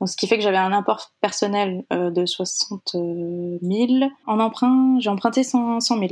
Donc 0.00 0.08
ce 0.08 0.16
qui 0.16 0.26
fait 0.26 0.36
que 0.36 0.42
j'avais 0.42 0.58
un 0.58 0.72
apport 0.72 1.12
personnel 1.20 1.84
euh, 1.92 2.10
de 2.10 2.26
60 2.26 2.92
000. 2.92 4.10
En 4.26 4.40
emprunt, 4.40 4.98
j'ai 5.00 5.10
emprunté 5.10 5.42
100, 5.42 5.80
100 5.80 5.98
000. 5.98 6.10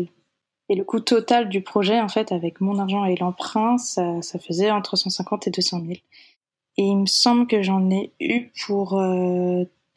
Et 0.70 0.74
le 0.74 0.84
coût 0.84 1.00
total 1.00 1.48
du 1.48 1.62
projet, 1.62 2.00
en 2.00 2.08
fait, 2.08 2.32
avec 2.32 2.60
mon 2.60 2.78
argent 2.78 3.04
et 3.04 3.16
l'emprunt, 3.16 3.78
ça, 3.78 4.20
ça 4.22 4.38
faisait 4.38 4.70
entre 4.70 4.96
150 4.96 5.46
et 5.46 5.50
200 5.50 5.80
000. 5.80 5.92
Et 5.92 6.82
il 6.82 6.96
me 6.96 7.06
semble 7.06 7.46
que 7.46 7.62
j'en 7.62 7.90
ai 7.90 8.12
eu 8.20 8.50
pour 8.66 9.00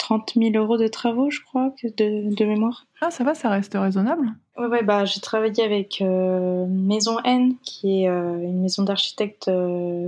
30 0.02 0.34
euh, 0.36 0.42
000 0.52 0.64
euros 0.64 0.78
de 0.78 0.88
travaux, 0.88 1.30
je 1.30 1.40
crois, 1.42 1.74
de, 1.84 2.34
de 2.36 2.46
mémoire. 2.46 2.88
Ah, 3.02 3.12
ça 3.12 3.24
va, 3.24 3.34
ça 3.34 3.50
reste 3.50 3.74
raisonnable. 3.76 4.34
Ouais, 4.58 4.66
ouais 4.66 4.84
bah, 4.84 5.06
j'ai 5.06 5.22
travaillé 5.22 5.64
avec 5.64 6.02
euh, 6.02 6.66
Maison 6.68 7.20
N, 7.24 7.56
qui 7.64 8.04
est 8.04 8.10
euh, 8.10 8.42
une 8.42 8.62
maison 8.62 8.84
d'architectes 8.84 9.50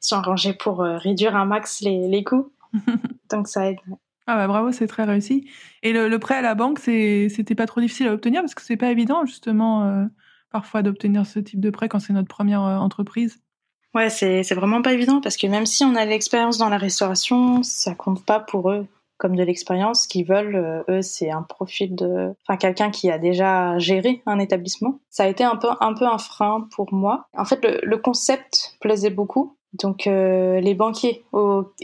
sont 0.00 0.16
arrangés 0.16 0.54
pour 0.54 0.78
réduire 0.78 1.36
un 1.36 1.44
max 1.44 1.80
les, 1.80 2.08
les 2.08 2.24
coûts. 2.24 2.50
donc 3.30 3.48
ça 3.48 3.70
aide. 3.70 3.78
Ah 4.26 4.36
bah 4.36 4.46
bravo, 4.46 4.72
c'est 4.72 4.86
très 4.86 5.04
réussi. 5.04 5.48
Et 5.82 5.92
le, 5.92 6.08
le 6.08 6.18
prêt 6.18 6.34
à 6.34 6.42
la 6.42 6.54
banque, 6.54 6.78
c'était 6.78 7.54
pas 7.54 7.66
trop 7.66 7.80
difficile 7.80 8.08
à 8.08 8.12
obtenir 8.12 8.42
parce 8.42 8.54
que 8.54 8.62
c'est 8.62 8.76
pas 8.76 8.90
évident 8.90 9.24
justement 9.24 10.06
parfois 10.50 10.82
d'obtenir 10.82 11.26
ce 11.26 11.38
type 11.38 11.60
de 11.60 11.70
prêt 11.70 11.88
quand 11.88 11.98
c'est 11.98 12.12
notre 12.12 12.28
première 12.28 12.60
entreprise. 12.60 13.40
Ouais, 13.94 14.10
c'est, 14.10 14.42
vraiment 14.54 14.82
pas 14.82 14.92
évident 14.92 15.20
parce 15.20 15.36
que 15.36 15.46
même 15.46 15.66
si 15.66 15.84
on 15.84 15.94
a 15.94 16.04
l'expérience 16.04 16.58
dans 16.58 16.68
la 16.68 16.78
restauration, 16.78 17.62
ça 17.62 17.94
compte 17.94 18.24
pas 18.24 18.40
pour 18.40 18.70
eux 18.70 18.86
comme 19.16 19.34
de 19.34 19.42
l'expérience. 19.42 20.04
Ce 20.04 20.08
qu'ils 20.08 20.26
veulent, 20.26 20.54
euh, 20.54 20.82
eux, 20.88 21.02
c'est 21.02 21.30
un 21.30 21.42
profil 21.42 21.96
de, 21.96 22.34
enfin, 22.46 22.56
quelqu'un 22.56 22.90
qui 22.90 23.10
a 23.10 23.18
déjà 23.18 23.76
géré 23.78 24.22
un 24.26 24.38
établissement. 24.38 25.00
Ça 25.10 25.24
a 25.24 25.26
été 25.26 25.42
un 25.42 25.56
peu, 25.56 25.68
un 25.80 25.94
peu 25.94 26.06
un 26.06 26.18
frein 26.18 26.68
pour 26.76 26.92
moi. 26.92 27.26
En 27.36 27.44
fait, 27.44 27.64
le, 27.64 27.80
le 27.82 27.98
concept 27.98 28.76
plaisait 28.80 29.10
beaucoup. 29.10 29.56
Donc, 29.72 30.06
euh, 30.06 30.60
les 30.60 30.74
banquiers 30.74 31.24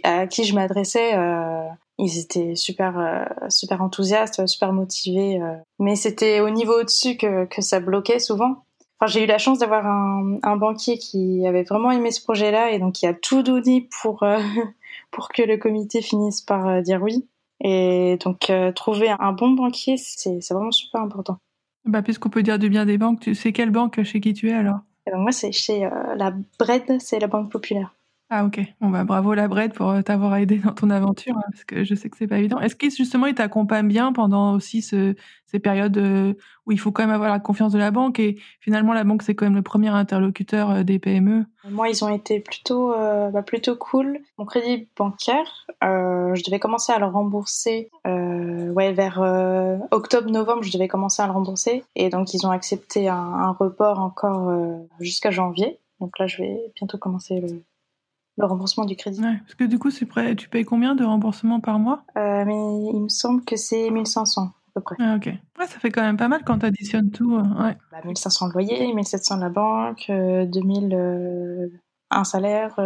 à 0.05 0.26
qui 0.26 0.44
je 0.44 0.55
m'adressais, 0.55 1.16
euh, 1.16 1.66
ils 1.98 2.18
étaient 2.18 2.55
super, 2.55 3.29
super 3.48 3.83
enthousiastes, 3.83 4.46
super 4.46 4.72
motivés. 4.72 5.38
mais 5.79 5.96
c'était 5.96 6.40
au 6.40 6.50
niveau 6.50 6.81
au-dessus 6.81 7.16
que, 7.16 7.44
que 7.44 7.62
ça 7.62 7.79
bloquait 7.79 8.18
souvent 8.18 8.64
j'ai 9.07 9.24
eu 9.24 9.26
la 9.26 9.38
chance 9.38 9.59
d'avoir 9.59 9.87
un, 9.87 10.38
un, 10.42 10.57
banquier 10.57 10.98
qui 10.98 11.46
avait 11.46 11.64
vraiment 11.64 11.90
aimé 11.90 12.11
ce 12.11 12.22
projet-là 12.22 12.70
et 12.70 12.78
donc 12.78 12.94
qui 12.94 13.07
a 13.07 13.14
tout 13.14 13.42
donné 13.42 13.88
pour 14.02 14.22
euh, 14.22 14.38
pour 15.11 15.28
que 15.28 15.42
le 15.42 15.57
comité 15.57 16.02
finisse 16.02 16.40
par 16.40 16.66
euh, 16.66 16.80
dire 16.80 17.02
oui. 17.02 17.26
Et 17.61 18.18
donc 18.24 18.50
euh, 18.50 18.72
trouver 18.72 19.11
un 19.11 19.33
bon 19.33 19.50
banquier, 19.50 19.96
c'est 19.96 20.38
vraiment 20.50 20.72
super 20.72 21.00
important. 21.00 21.38
Bah 21.85 22.02
puisqu'on 22.02 22.30
peut 22.30 22.42
dire 22.42 22.59
du 22.59 22.68
bien 22.68 22.87
des 22.87 22.98
banques, 22.98 23.20
tu 23.20 23.35
sais 23.35 23.52
quelle 23.52 23.70
banque 23.70 24.02
chez 24.02 24.20
qui 24.20 24.33
tu 24.33 24.50
es 24.50 24.54
alors? 24.54 24.78
Moi, 25.12 25.33
c'est 25.33 25.52
chez 25.52 25.87
la 26.16 26.33
Bred, 26.59 26.98
c'est 26.98 27.18
la 27.18 27.26
banque 27.26 27.52
populaire. 27.52 27.93
Ah 28.30 28.46
ok, 28.46 28.58
bon 28.80 28.88
bah 28.88 29.04
bravo 29.04 29.34
la 29.34 29.48
Bred 29.48 29.74
pour 29.74 29.94
t'avoir 30.02 30.34
aidé 30.37 30.56
dans 30.56 30.72
ton 30.72 30.88
aventure, 30.88 31.37
hein, 31.37 31.44
parce 31.52 31.64
que 31.64 31.84
je 31.84 31.94
sais 31.94 32.08
que 32.08 32.16
c'est 32.16 32.26
pas 32.26 32.38
évident. 32.38 32.58
Est-ce 32.58 32.74
qu'il 32.74 32.90
justement 32.90 33.26
il 33.26 33.34
t'accompagne 33.34 33.87
bien 33.87 34.12
pendant 34.12 34.54
aussi 34.54 34.80
ce, 34.80 35.14
ces 35.44 35.58
périodes 35.58 35.98
euh, 35.98 36.32
où 36.66 36.72
il 36.72 36.80
faut 36.80 36.90
quand 36.90 37.02
même 37.02 37.14
avoir 37.14 37.30
la 37.30 37.38
confiance 37.38 37.72
de 37.72 37.78
la 37.78 37.90
banque 37.90 38.18
et 38.18 38.40
finalement 38.60 38.94
la 38.94 39.04
banque 39.04 39.22
c'est 39.22 39.34
quand 39.34 39.44
même 39.44 39.54
le 39.54 39.62
premier 39.62 39.90
interlocuteur 39.90 40.70
euh, 40.70 40.82
des 40.82 40.98
PME. 40.98 41.44
Moi 41.68 41.90
ils 41.90 42.02
ont 42.02 42.08
été 42.08 42.40
plutôt 42.40 42.94
euh, 42.94 43.30
bah, 43.30 43.42
plutôt 43.42 43.76
cool. 43.76 44.18
Mon 44.38 44.46
crédit 44.46 44.88
bancaire, 44.96 45.66
je 45.82 46.42
devais 46.44 46.58
commencer 46.58 46.92
à 46.92 46.98
le 46.98 47.06
rembourser 47.06 47.90
ouais 48.06 48.92
vers 48.94 49.20
octobre-novembre 49.90 50.62
je 50.62 50.72
devais 50.72 50.88
commencer 50.88 51.22
à 51.22 51.26
le 51.26 51.32
rembourser 51.32 51.84
et 51.94 52.08
donc 52.08 52.32
ils 52.32 52.46
ont 52.46 52.50
accepté 52.50 53.08
un, 53.08 53.14
un 53.16 53.52
report 53.52 54.00
encore 54.00 54.50
jusqu'à 54.98 55.30
janvier. 55.30 55.78
Donc 56.00 56.18
là 56.18 56.26
je 56.26 56.38
vais 56.38 56.58
bientôt 56.74 56.98
commencer 56.98 57.40
le, 57.40 57.62
le 58.37 58.47
remboursement 58.47 58.85
du 58.85 58.97
crédit. 58.97 59.20
Ouais, 59.20 59.38
parce 59.38 59.55
que 59.55 59.64
du 59.64 59.79
coup, 59.79 59.90
c'est 59.90 60.07
prêt. 60.07 60.35
tu 60.35 60.49
payes 60.49 60.64
combien 60.64 60.94
de 60.94 61.05
remboursement 61.05 61.61
par 61.61 61.79
mois? 61.79 62.05
Euh, 62.16 62.44
Mais 62.44 62.55
il 62.92 63.03
me 63.03 63.09
semble 63.09 63.44
que 63.44 63.57
c'est 63.57 63.90
1500 63.90 64.42
à 64.42 64.51
peu 64.75 64.81
près. 64.81 64.97
Ah, 64.99 65.14
ok. 65.16 65.27
Ouais, 65.27 65.66
ça 65.66 65.79
fait 65.79 65.90
quand 65.90 66.03
même 66.03 66.16
pas 66.16 66.29
mal 66.29 66.42
quand 66.44 66.59
tu 66.59 66.66
additionnes 66.66 67.11
tout. 67.11 67.37
Euh, 67.37 67.62
ouais. 67.62 67.77
Bah, 67.92 67.99
1500 68.05 68.49
de 68.49 68.53
loyer, 68.53 68.92
1700 68.92 69.37
de 69.37 69.40
la 69.42 69.51
banque, 69.51 70.07
2000 70.09 70.94
euh, 70.94 71.68
un 72.11 72.25
salaire, 72.25 72.77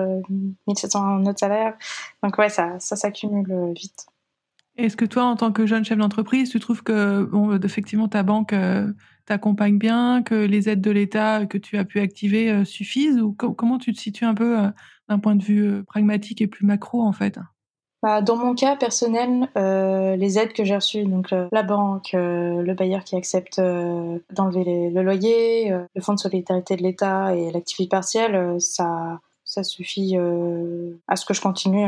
1700 0.67 1.05
un 1.05 1.27
autre 1.27 1.39
salaire. 1.39 1.75
Donc 2.23 2.37
ouais, 2.39 2.49
ça, 2.49 2.79
ça 2.79 2.97
s'accumule 2.97 3.73
vite. 3.75 4.07
Est-ce 4.79 4.97
que 4.97 5.05
toi, 5.05 5.25
en 5.25 5.37
tant 5.37 5.53
que 5.53 5.67
jeune 5.67 5.85
chef 5.85 5.99
d'entreprise, 5.99 6.51
tu 6.51 6.61
trouves 6.61 6.83
que, 6.83 7.29
effectivement, 7.65 8.09
ta 8.09 8.23
banque 8.23 8.55
t'accompagne 9.27 9.77
bien, 9.77 10.23
que 10.23 10.35
les 10.35 10.69
aides 10.69 10.81
de 10.81 10.91
l'État 10.91 11.45
que 11.47 11.59
tu 11.59 11.77
as 11.77 11.85
pu 11.85 12.01
activer 12.01 12.65
suffisent 12.65 13.21
ou 13.21 13.33
comment 13.33 13.79
tu 13.79 13.93
te 13.93 13.99
situes 13.99 14.25
un 14.25 14.35
peu 14.35 14.57
d'un 15.09 15.19
point 15.19 15.35
de 15.35 15.43
vue 15.43 15.67
euh, 15.67 15.83
pragmatique 15.83 16.41
et 16.41 16.47
plus 16.47 16.67
macro 16.67 17.03
en 17.03 17.13
fait? 17.13 17.39
Bah, 18.03 18.23
dans 18.23 18.37
mon 18.37 18.55
cas 18.55 18.77
personnel, 18.77 19.49
euh, 19.57 20.15
les 20.15 20.39
aides 20.39 20.53
que 20.53 20.63
j'ai 20.63 20.77
reçues, 20.77 21.05
donc 21.05 21.33
euh, 21.33 21.49
la 21.51 21.65
banque, 21.65 22.11
le 22.13 22.73
bailleur 22.75 23.03
qui 23.03 23.17
accepte 23.17 23.59
d'enlever 23.59 24.91
le 24.91 25.03
loyer, 25.03 25.71
le 25.71 26.01
fonds 26.01 26.15
de 26.15 26.21
solidarité 26.21 26.77
de 26.77 26.83
l'État 26.83 27.35
et 27.35 27.51
l'activité 27.51 27.89
partielle, 27.89 28.61
ça, 28.61 29.19
ça 29.59 29.65
suffit 29.65 30.17
à 31.09 31.17
ce 31.17 31.25
que 31.27 31.35
je 31.35 31.41
continue 31.41 31.87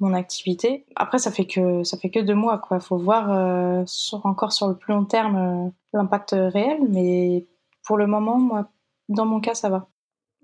mon 0.00 0.14
activité. 0.14 0.84
Après, 0.96 1.18
ça 1.18 1.30
fait 1.30 1.46
que 1.46 1.84
ça 1.84 1.96
fait 1.96 2.10
que 2.10 2.20
deux 2.20 2.34
mois, 2.34 2.58
quoi. 2.58 2.80
Faut 2.80 2.96
voir 2.96 3.86
sur, 3.86 4.24
encore 4.26 4.52
sur 4.52 4.68
le 4.68 4.74
plus 4.74 4.92
long 4.92 5.04
terme 5.04 5.72
l'impact 5.92 6.34
réel, 6.34 6.78
mais 6.88 7.46
pour 7.84 7.96
le 7.96 8.06
moment, 8.06 8.38
moi, 8.38 8.68
dans 9.08 9.26
mon 9.26 9.40
cas, 9.40 9.54
ça 9.54 9.68
va. 9.68 9.88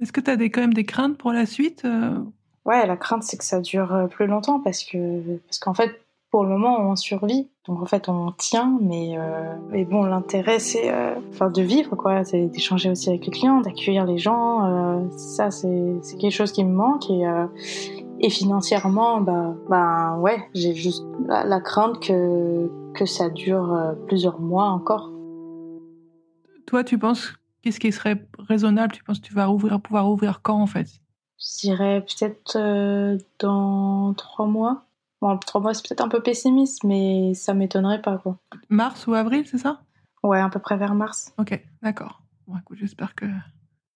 Est-ce 0.01 0.13
que 0.13 0.21
tu 0.21 0.31
as 0.31 0.37
des, 0.37 0.51
quand 0.51 0.61
même 0.61 0.75
des 0.75 0.85
craintes 0.85 1.19
pour 1.19 1.33
la 1.33 1.47
suite 1.47 1.85
euh? 1.85 2.19
Ouais, 2.65 2.87
la 2.87 2.97
crainte, 2.97 3.23
c'est 3.23 3.37
que 3.37 3.45
ça 3.45 3.61
dure 3.61 3.95
euh, 3.95 4.07
plus 4.07 4.27
longtemps 4.27 4.61
parce 4.61 4.85
que 4.85 5.39
parce 5.47 5.59
qu'en 5.59 5.75
fait, 5.75 6.01
pour 6.31 6.45
le 6.45 6.51
moment, 6.51 6.79
on 6.79 6.97
survit. 6.97 7.49
Donc 7.67 7.83
en 7.83 7.87
fait, 7.87 8.09
on 8.09 8.33
tient, 8.33 8.79
mais, 8.81 9.19
euh, 9.19 9.55
mais 9.71 9.85
bon, 9.85 10.05
l'intérêt, 10.05 10.59
c'est 10.59 10.93
euh, 10.93 11.15
enfin, 11.31 11.51
de 11.51 11.63
vivre, 11.63 11.97
quoi. 11.97 12.25
C'est 12.25 12.47
d'échanger 12.47 12.91
aussi 12.91 13.09
avec 13.09 13.27
les 13.27 13.33
clients, 13.33 13.61
d'accueillir 13.61 14.07
les 14.07 14.19
gens. 14.19 14.65
Euh, 14.65 15.09
ça, 15.17 15.51
c'est 15.51 16.01
quelque 16.19 16.31
chose 16.31 16.53
qui 16.53 16.65
me 16.65 16.73
manque. 16.73 17.11
Et, 17.11 17.25
et 18.21 18.31
financièrement, 18.31 19.21
bah, 19.21 19.55
bah 19.69 20.17
ouais, 20.19 20.49
j'ai 20.55 20.75
juste 20.75 21.05
la, 21.27 21.45
la, 21.45 21.61
crainte 21.61 22.01
que, 22.01 22.71
que 22.95 23.07
ça 23.07 23.29
dure 23.29 23.95
plusieurs 24.07 24.41
mois 24.41 24.69
encore. 24.69 25.11
Toi, 26.67 26.85
tu 26.85 26.99
penses 26.99 27.35
Qu'est-ce 27.63 27.81
qui 27.81 27.93
serait 27.93 28.27
raisonnable? 28.39 28.95
Tu 28.95 29.05
penses 29.05 29.21
que 29.21 29.27
tu 29.27 29.35
vas 29.35 29.51
ouvrir, 29.51 29.79
pouvoir 29.83 30.09
ouvrir 30.11 30.41
quand 30.41 30.63
en 30.63 30.67
fait? 30.67 30.87
Je 31.39 31.69
dirais 31.69 32.03
peut-être 32.03 33.19
dans 33.39 34.15
trois 34.15 34.47
mois. 34.47 34.87
Bon, 35.21 35.37
trois 35.39 35.61
mois, 35.61 35.75
c'est 35.75 35.87
peut-être 35.87 36.01
un 36.01 36.09
peu 36.09 36.23
pessimiste, 36.23 36.85
mais 36.85 37.35
ça 37.35 37.53
m'étonnerait 37.53 38.01
pas 38.01 38.19
quoi. 38.19 38.39
Mars 38.71 39.07
ou 39.07 39.15
avril, 39.15 39.47
c'est 39.47 39.59
ça? 39.59 39.83
Ouais, 40.23 40.41
à 40.41 40.49
peu 40.49 40.59
près 40.59 40.77
vers 40.77 40.95
mars. 40.95 41.33
Ok, 41.39 41.61
d'accord. 41.83 42.23
Bon, 42.47 42.57
écoute, 42.59 42.79
j'espère 42.79 43.15
que 43.15 43.27
tu 43.27 43.33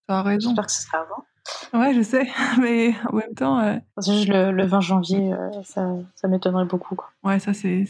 as 0.07 0.21
raison. 0.21 0.49
J'espère 0.49 0.65
que 0.65 0.71
ce 0.71 0.81
sera 0.81 0.99
avant. 0.99 1.25
Ouais, 1.73 1.93
je 1.93 2.01
sais, 2.01 2.27
mais 2.61 2.93
en 3.11 3.15
même 3.15 3.33
temps. 3.33 3.59
Euh... 3.59 3.77
Juste 4.05 4.27
le, 4.27 4.51
le, 4.51 4.65
20 4.65 4.79
janvier, 4.81 5.33
euh, 5.33 5.63
ça, 5.63 5.89
ça 6.15 6.27
m'étonnerait 6.27 6.65
beaucoup. 6.65 6.95
Quoi. 6.95 7.09
Ouais, 7.23 7.39
ça, 7.39 7.53
c'est 7.53 7.85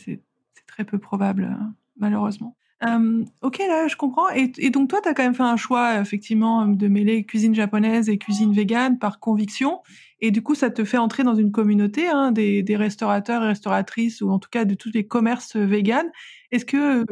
très 0.67 0.83
peu 0.83 0.97
probable, 0.97 1.43
euh, 1.43 1.65
malheureusement. 1.97 2.55
Ok, 3.41 3.57
là, 3.59 3.87
je 3.87 3.95
comprends. 3.95 4.29
Et, 4.29 4.69
donc, 4.69 4.89
toi, 4.89 5.01
tu 5.01 5.09
as 5.09 5.13
quand 5.13 5.23
même 5.23 5.35
fait 5.35 5.43
un 5.43 5.57
choix, 5.57 5.99
effectivement, 5.99 6.67
de 6.67 6.87
mêler 6.87 7.25
cuisine 7.25 7.55
japonaise 7.55 8.09
et 8.09 8.17
cuisine 8.17 8.53
végane 8.53 8.99
par 8.99 9.19
conviction. 9.19 9.81
Et 10.21 10.31
du 10.31 10.41
coup, 10.41 10.55
ça 10.55 10.69
te 10.69 10.83
fait 10.83 10.97
entrer 10.97 11.23
dans 11.23 11.35
une 11.35 11.51
communauté 11.51 12.07
hein, 12.07 12.31
des, 12.31 12.63
restaurateurs 12.75 13.43
et 13.43 13.47
restauratrices, 13.47 14.21
ou 14.21 14.29
en 14.29 14.39
tout 14.39 14.49
cas 14.51 14.65
de 14.65 14.75
tous 14.75 14.91
les 14.93 15.05
commerces 15.07 15.55
véganes. 15.55 16.09
Est-ce 16.51 16.65
que 16.65 17.05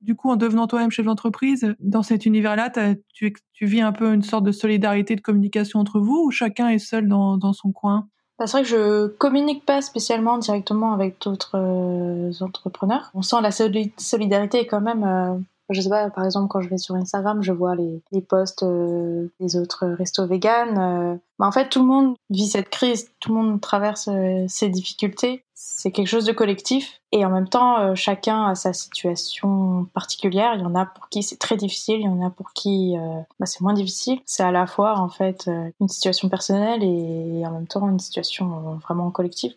du 0.00 0.14
coup, 0.14 0.30
en 0.30 0.36
devenant 0.36 0.66
toi-même 0.66 0.90
chef 0.90 1.06
d'entreprise, 1.06 1.74
dans 1.80 2.02
cet 2.02 2.26
univers-là, 2.26 2.70
tu, 3.14 3.32
vis 3.62 3.80
un 3.80 3.92
peu 3.92 4.12
une 4.12 4.22
sorte 4.22 4.44
de 4.44 4.52
solidarité, 4.52 5.16
de 5.16 5.22
communication 5.22 5.80
entre 5.80 5.98
vous, 5.98 6.24
ou 6.26 6.30
chacun 6.30 6.68
est 6.68 6.78
seul 6.78 7.08
dans 7.08 7.52
son 7.52 7.72
coin? 7.72 8.08
Bah, 8.38 8.46
C'est 8.46 8.52
vrai 8.52 8.62
que 8.62 8.68
je 8.68 9.06
communique 9.06 9.64
pas 9.64 9.82
spécialement 9.82 10.38
directement 10.38 10.92
avec 10.92 11.20
d'autres 11.22 11.56
euh, 11.56 12.32
entrepreneurs. 12.40 13.10
On 13.14 13.22
sent 13.22 13.40
la 13.42 13.50
solidarité 13.50 14.66
quand 14.66 14.80
même. 14.80 15.44
Euh, 15.70 15.74
je 15.74 15.80
sais 15.80 15.88
pas, 15.88 16.10
par 16.10 16.24
exemple, 16.24 16.48
quand 16.48 16.60
je 16.60 16.68
vais 16.68 16.78
sur 16.78 16.94
Instagram, 16.94 17.42
je 17.42 17.52
vois 17.52 17.74
les, 17.74 18.20
posts 18.22 18.62
euh, 18.62 19.28
des 19.40 19.56
autres 19.56 19.86
restos 19.86 20.26
véganes. 20.26 20.78
Euh. 20.78 21.16
Bah, 21.38 21.46
en 21.46 21.52
fait, 21.52 21.68
tout 21.68 21.80
le 21.80 21.86
monde 21.86 22.16
vit 22.30 22.46
cette 22.46 22.68
crise, 22.68 23.10
tout 23.20 23.34
le 23.34 23.40
monde 23.40 23.60
traverse 23.60 24.08
euh, 24.08 24.44
ces 24.48 24.68
difficultés. 24.68 25.44
C'est 25.54 25.92
quelque 25.92 26.08
chose 26.08 26.24
de 26.24 26.32
collectif. 26.32 27.00
Et 27.12 27.24
en 27.24 27.30
même 27.30 27.48
temps, 27.48 27.94
chacun 27.94 28.48
a 28.48 28.54
sa 28.54 28.72
situation 28.72 29.86
particulière. 29.94 30.54
Il 30.56 30.62
y 30.62 30.64
en 30.64 30.74
a 30.74 30.84
pour 30.84 31.08
qui 31.08 31.22
c'est 31.22 31.38
très 31.38 31.56
difficile, 31.56 32.00
il 32.00 32.04
y 32.04 32.08
en 32.08 32.26
a 32.26 32.28
pour 32.28 32.52
qui 32.52 32.96
bah, 33.38 33.46
c'est 33.46 33.60
moins 33.60 33.72
difficile. 33.72 34.20
C'est 34.26 34.42
à 34.42 34.50
la 34.50 34.66
fois, 34.66 34.98
en 34.98 35.08
fait, 35.08 35.48
une 35.80 35.88
situation 35.88 36.28
personnelle 36.28 36.82
et 36.82 37.46
en 37.46 37.52
même 37.52 37.68
temps 37.68 37.88
une 37.88 38.00
situation 38.00 38.78
vraiment 38.82 39.10
collective. 39.12 39.54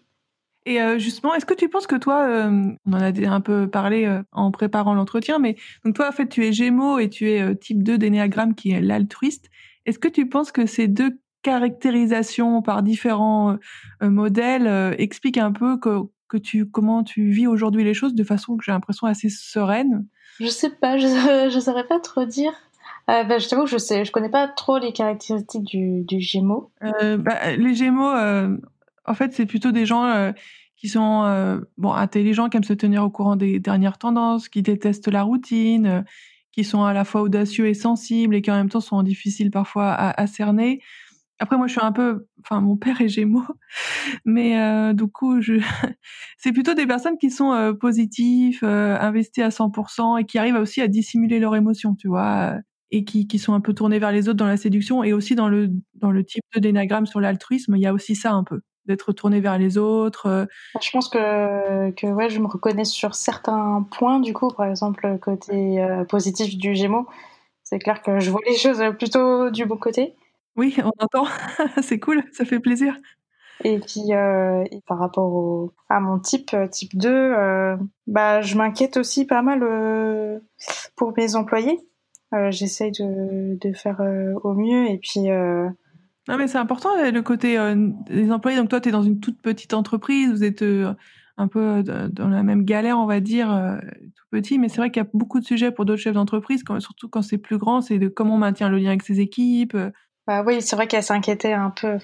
Et 0.67 0.81
euh, 0.81 0.99
justement, 0.99 1.33
est-ce 1.33 1.45
que 1.45 1.53
tu 1.53 1.69
penses 1.69 1.87
que 1.87 1.95
toi, 1.95 2.27
euh, 2.27 2.73
on 2.85 2.93
en 2.93 2.99
a 2.99 3.29
un 3.29 3.39
peu 3.39 3.69
parlé 3.69 4.03
euh, 4.03 4.21
en 4.33 4.51
préparant 4.51 4.93
l'entretien, 4.93 5.39
mais 5.39 5.55
donc 5.85 5.95
toi, 5.95 6.09
en 6.09 6.11
fait, 6.11 6.27
tu 6.27 6.45
es 6.45 6.51
Gémeaux 6.51 6.99
et 6.99 7.09
tu 7.09 7.31
es 7.31 7.55
type 7.55 7.83
2 7.83 7.97
d'énéagramme 7.97 8.53
qui 8.53 8.71
est 8.71 8.81
l'altruiste. 8.81 9.49
Est-ce 9.85 9.97
que 9.97 10.09
tu 10.09 10.27
penses 10.27 10.51
que 10.51 10.65
ces 10.65 10.89
deux 10.89 11.21
caractérisations 11.41 12.61
par 12.61 12.83
différents 12.83 13.57
modèles 14.01 14.95
expliquent 14.99 15.37
un 15.37 15.53
peu 15.53 15.77
que, 15.77 16.01
que 16.27 16.35
tu, 16.35 16.69
comment 16.69 17.05
tu 17.05 17.29
vis 17.29 17.47
aujourd'hui 17.47 17.85
les 17.85 17.93
choses 17.93 18.13
de 18.13 18.23
façon 18.25 18.57
que 18.57 18.65
j'ai 18.65 18.73
l'impression 18.73 19.07
assez 19.07 19.29
sereine? 19.29 20.05
Je 20.41 20.47
sais 20.47 20.69
pas, 20.69 20.97
je, 20.97 21.07
je 21.49 21.59
saurais 21.61 21.87
pas 21.87 22.01
trop 22.01 22.25
dire. 22.25 22.51
bah, 23.07 23.37
je 23.37 23.47
t'avoue 23.47 23.63
que 23.63 23.69
je 23.69 23.77
sais, 23.77 24.03
je 24.03 24.11
connais 24.11 24.27
pas 24.27 24.49
trop 24.49 24.79
les 24.79 24.91
caractéristiques 24.91 25.63
du, 25.63 26.01
du 26.01 26.19
Gémeaux. 26.19 26.71
Bah, 26.81 27.55
les 27.55 27.73
Gémeaux, 27.73 28.11
en 29.07 29.13
fait, 29.13 29.33
c'est 29.33 29.45
plutôt 29.45 29.71
des 29.71 29.85
gens 29.85 30.33
qui 30.77 30.87
sont 30.89 31.23
euh, 31.25 31.59
bon 31.77 31.91
intelligents, 31.91 32.49
qui 32.49 32.57
aiment 32.57 32.63
se 32.63 32.73
tenir 32.73 33.03
au 33.03 33.09
courant 33.09 33.35
des 33.35 33.59
dernières 33.59 33.97
tendances, 33.97 34.47
qui 34.47 34.61
détestent 34.61 35.07
la 35.07 35.23
routine, 35.23 35.87
euh, 35.87 36.01
qui 36.51 36.63
sont 36.63 36.83
à 36.83 36.93
la 36.93 37.03
fois 37.03 37.23
audacieux 37.23 37.67
et 37.67 37.73
sensibles 37.73 38.35
et 38.35 38.41
qui 38.41 38.51
en 38.51 38.55
même 38.55 38.69
temps 38.69 38.79
sont 38.79 39.01
difficiles 39.03 39.51
parfois 39.51 39.91
à, 39.91 40.21
à 40.21 40.27
cerner. 40.27 40.81
Après, 41.39 41.57
moi, 41.57 41.67
je 41.67 41.73
suis 41.73 41.81
un 41.83 41.91
peu, 41.91 42.25
enfin, 42.43 42.61
mon 42.61 42.77
père 42.77 42.99
est 43.01 43.09
Gémeaux, 43.09 43.45
mais 44.25 44.59
euh, 44.59 44.93
du 44.93 45.07
coup, 45.07 45.41
je, 45.41 45.55
c'est 46.37 46.51
plutôt 46.51 46.73
des 46.73 46.87
personnes 46.87 47.17
qui 47.17 47.29
sont 47.31 47.51
euh, 47.53 47.73
positives, 47.73 48.59
euh, 48.63 48.97
investies 48.99 49.43
à 49.43 49.51
100% 49.51 50.19
et 50.19 50.25
qui 50.25 50.37
arrivent 50.37 50.55
aussi 50.55 50.81
à 50.81 50.87
dissimuler 50.87 51.39
leurs 51.39 51.55
émotions, 51.55 51.95
tu 51.95 52.07
vois, 52.07 52.55
et 52.91 53.03
qui, 53.03 53.27
qui 53.27 53.39
sont 53.39 53.53
un 53.53 53.61
peu 53.61 53.73
tournées 53.73 53.99
vers 53.99 54.11
les 54.11 54.29
autres 54.29 54.37
dans 54.37 54.47
la 54.47 54.57
séduction 54.57 55.03
et 55.03 55.13
aussi 55.13 55.35
dans 55.35 55.49
le 55.49 55.69
dans 55.95 56.11
le 56.11 56.23
type 56.23 56.43
de 56.55 56.59
d'énagramme 56.61 57.05
sur 57.05 57.19
l'altruisme, 57.19 57.75
il 57.75 57.81
y 57.81 57.85
a 57.87 57.93
aussi 57.93 58.15
ça 58.15 58.31
un 58.31 58.43
peu 58.43 58.61
d'être 58.87 59.11
tourné 59.11 59.39
vers 59.39 59.57
les 59.57 59.77
autres. 59.77 60.25
Euh. 60.27 60.45
Je 60.81 60.89
pense 60.91 61.09
que, 61.09 61.91
que 61.91 62.07
ouais, 62.07 62.29
je 62.29 62.39
me 62.39 62.47
reconnais 62.47 62.85
sur 62.85 63.15
certains 63.15 63.85
points, 63.91 64.19
du 64.19 64.33
coup, 64.33 64.49
par 64.49 64.67
exemple, 64.67 65.17
côté 65.21 65.81
euh, 65.81 66.03
positif 66.05 66.57
du 66.57 66.75
Gémeaux. 66.75 67.07
C'est 67.63 67.79
clair 67.79 68.01
que 68.01 68.19
je 68.19 68.31
vois 68.31 68.41
les 68.47 68.55
choses 68.55 68.81
plutôt 68.97 69.49
du 69.49 69.65
bon 69.65 69.77
côté. 69.77 70.15
Oui, 70.55 70.75
on 70.83 70.91
entend. 71.03 71.25
c'est 71.81 71.99
cool, 71.99 72.23
ça 72.31 72.45
fait 72.45 72.59
plaisir. 72.59 72.95
Et 73.63 73.79
puis, 73.79 74.13
euh, 74.13 74.63
par 74.87 74.99
rapport 74.99 75.33
au, 75.33 75.73
à 75.89 75.99
mon 75.99 76.19
type, 76.19 76.55
type 76.71 76.97
2, 76.97 77.77
bah, 78.07 78.41
je 78.41 78.55
m'inquiète 78.55 78.97
aussi 78.97 79.25
pas 79.25 79.41
mal 79.41 79.59
pour 80.95 81.13
mes 81.17 81.35
employés. 81.35 81.79
J'essaye 82.49 82.91
de, 82.91 83.57
de 83.59 83.73
faire 83.73 84.01
au 84.43 84.53
mieux 84.53 84.89
et 84.89 84.97
puis 84.97 85.27
non, 86.27 86.37
mais 86.37 86.47
c'est 86.47 86.57
important 86.57 86.89
le 86.97 87.21
côté 87.21 87.57
euh, 87.57 87.75
des 88.09 88.31
employés. 88.31 88.57
Donc 88.57 88.69
toi, 88.69 88.81
tu 88.81 88.89
es 88.89 88.91
dans 88.91 89.03
une 89.03 89.19
toute 89.19 89.41
petite 89.41 89.73
entreprise, 89.73 90.31
vous 90.31 90.43
êtes 90.43 90.61
euh, 90.61 90.93
un 91.37 91.47
peu 91.47 91.83
euh, 91.87 92.09
dans 92.09 92.27
la 92.27 92.43
même 92.43 92.63
galère, 92.63 92.97
on 92.97 93.05
va 93.05 93.19
dire, 93.19 93.47
tout 94.15 94.25
petit. 94.31 94.59
Mais 94.59 94.69
c'est 94.69 94.77
vrai 94.77 94.91
qu'il 94.91 95.01
y 95.01 95.05
a 95.05 95.09
beaucoup 95.13 95.39
de 95.39 95.45
sujets 95.45 95.71
pour 95.71 95.85
d'autres 95.85 96.01
chefs 96.01 96.13
d'entreprise, 96.13 96.63
surtout 96.79 97.07
quand 97.07 97.21
c'est 97.21 97.37
plus 97.37 97.57
grand, 97.57 97.81
c'est 97.81 97.99
de 97.99 98.09
comment 98.09 98.35
on 98.35 98.39
maintient 98.39 98.69
le 98.69 98.77
lien 98.77 98.89
avec 98.89 99.03
ses 99.03 99.19
équipes. 99.19 99.77
Bah 100.25 100.43
oui, 100.45 100.61
c'est 100.61 100.75
vrai 100.75 100.87
qu'elles 100.87 101.03
s'inquiétaient 101.03 101.53
un 101.53 101.69
peu, 101.69 101.97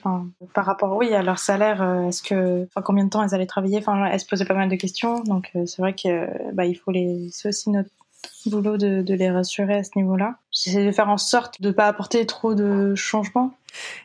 par 0.54 0.66
rapport, 0.66 0.96
oui, 0.96 1.14
à 1.14 1.22
leur 1.22 1.40
salaire. 1.40 1.84
Est-ce 2.08 2.24
que, 2.24 2.66
combien 2.82 3.04
de 3.04 3.10
temps 3.10 3.22
elles 3.22 3.36
allaient 3.36 3.46
travailler? 3.46 3.84
Elles 4.10 4.20
se 4.20 4.26
posaient 4.26 4.46
pas 4.46 4.54
mal 4.54 4.70
de 4.70 4.76
questions. 4.78 5.20
Donc, 5.24 5.52
c'est 5.66 5.82
vrai 5.82 5.94
que, 5.94 6.54
bah, 6.54 6.66
il 6.66 6.76
faut 6.76 6.92
les, 6.92 7.28
c'est 7.32 7.50
aussi 7.50 7.70
notre 7.70 7.90
boulot 8.46 8.78
de, 8.78 9.02
de 9.02 9.14
les 9.14 9.30
rassurer 9.30 9.76
à 9.76 9.84
ce 9.84 9.92
niveau-là. 9.98 10.36
J'essaie 10.52 10.86
de 10.86 10.92
faire 10.94 11.10
en 11.10 11.18
sorte 11.18 11.62
de 11.62 11.72
pas 11.72 11.88
apporter 11.88 12.26
trop 12.26 12.56
de 12.56 12.96
changements 12.96 13.52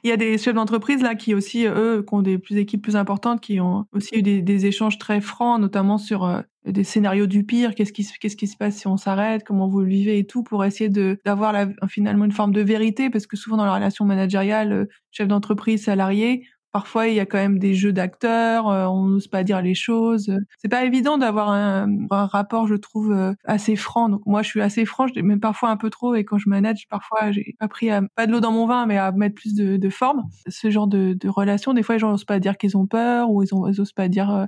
il 0.05 0.11
y 0.11 0.13
a 0.13 0.17
des 0.17 0.39
chefs 0.39 0.55
d'entreprise 0.55 1.03
là 1.03 1.15
qui 1.15 1.35
aussi, 1.35 1.67
eux, 1.67 2.05
qui 2.07 2.15
ont 2.15 2.23
des 2.23 2.39
plus 2.39 2.57
équipes 2.57 2.83
plus 2.83 2.97
importantes, 2.97 3.41
qui 3.41 3.61
ont 3.61 3.87
aussi 3.93 4.17
eu 4.17 4.23
des, 4.23 4.43
des 4.43 4.67
échanges 4.67 4.99
très 4.99 5.21
francs, 5.21 5.61
notamment 5.61 5.99
sur 5.99 6.25
euh, 6.25 6.41
des 6.65 6.85
scénarios 6.85 7.27
du 7.27 7.45
pire, 7.45 7.75
qu'est-ce 7.75 7.93
qui, 7.93 8.07
qu'est-ce 8.21 8.37
qui 8.37 8.47
se 8.47 8.57
passe 8.57 8.77
si 8.77 8.87
on 8.87 8.97
s'arrête, 8.97 9.45
comment 9.45 9.69
vous 9.69 9.81
le 9.81 9.89
vivez 9.89 10.19
et 10.19 10.27
tout, 10.27 10.43
pour 10.43 10.65
essayer 10.65 10.91
de 10.91 11.19
d'avoir 11.25 11.55
finalement 11.89 12.25
une 12.25 12.33
forme 12.33 12.53
de 12.53 12.61
vérité, 12.61 13.11
parce 13.11 13.27
que 13.27 13.37
souvent 13.37 13.57
dans 13.57 13.65
la 13.65 13.75
relation 13.75 14.05
managériale, 14.05 14.73
euh, 14.73 14.85
chef 15.11 15.29
d'entreprise, 15.29 15.85
salarié, 15.85 16.45
Parfois, 16.79 17.09
il 17.09 17.14
y 17.14 17.19
a 17.19 17.27
quand 17.27 17.38
même 17.38 17.59
des 17.59 17.75
jeux 17.75 17.93
d'acteurs, 17.93 18.69
euh, 18.69 18.87
on 18.87 19.07
n'ose 19.07 19.27
pas 19.27 19.43
dire 19.43 19.61
les 19.61 19.75
choses. 19.75 20.33
C'est 20.59 20.69
pas 20.69 20.85
évident 20.85 21.19
d'avoir 21.19 21.51
un, 21.51 21.88
rapport, 22.09 22.69
je 22.69 22.77
trouve, 22.77 23.11
euh, 23.11 23.33
assez 23.45 23.75
franc. 23.75 24.09
Donc 24.09 24.21
moi, 24.27 24.43
je 24.43 24.49
suis 24.49 24.61
assez 24.61 24.85
franche, 24.85 25.11
même 25.17 25.41
parfois 25.41 25.71
un 25.71 25.77
peu 25.77 25.91
trop. 25.91 26.14
Et 26.14 26.25
quand 26.25 26.38
je 26.38 26.49
manage, 26.49 26.87
parfois, 26.88 27.33
j'ai 27.33 27.57
appris 27.59 27.91
à 27.91 28.03
pas 28.14 28.29
de 28.29 28.31
l'eau 28.31 28.38
dans 28.38 28.53
mon 28.53 28.64
vin, 28.64 28.87
mais 28.87 28.97
à 28.97 29.11
mettre 29.11 29.35
plus 29.35 29.57
de, 29.57 29.91
forme. 29.91 30.23
Ce 30.47 30.71
genre 30.71 30.87
de, 30.87 31.14
de 31.14 31.29
relation, 31.29 31.75
des 31.75 31.83
fois, 31.83 31.97
les 31.97 31.99
gens 31.99 32.12
n'osent 32.12 32.25
pas 32.25 32.38
dire 32.38 32.57
qu'ils 32.57 32.77
ont 32.77 32.87
peur 32.87 33.29
ou 33.29 33.43
ils, 33.43 33.53
ont, 33.53 33.67
ils 33.67 33.81
osent 33.81 33.93
pas 33.93 34.07
dire 34.07 34.31
euh, 34.31 34.47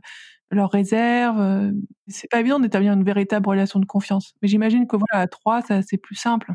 leurs 0.53 0.71
réserves. 0.71 1.73
C'est 2.07 2.31
pas 2.31 2.39
évident 2.39 2.61
d'établir 2.61 2.93
une 2.93 3.03
véritable 3.03 3.49
relation 3.49 3.81
de 3.81 3.87
confiance. 3.87 4.35
Mais 4.41 4.47
j'imagine 4.47 4.87
que 4.87 4.97
voilà, 4.97 5.25
à 5.25 5.27
trois, 5.27 5.63
c'est 5.63 5.99
plus 6.01 6.15
simple. 6.15 6.53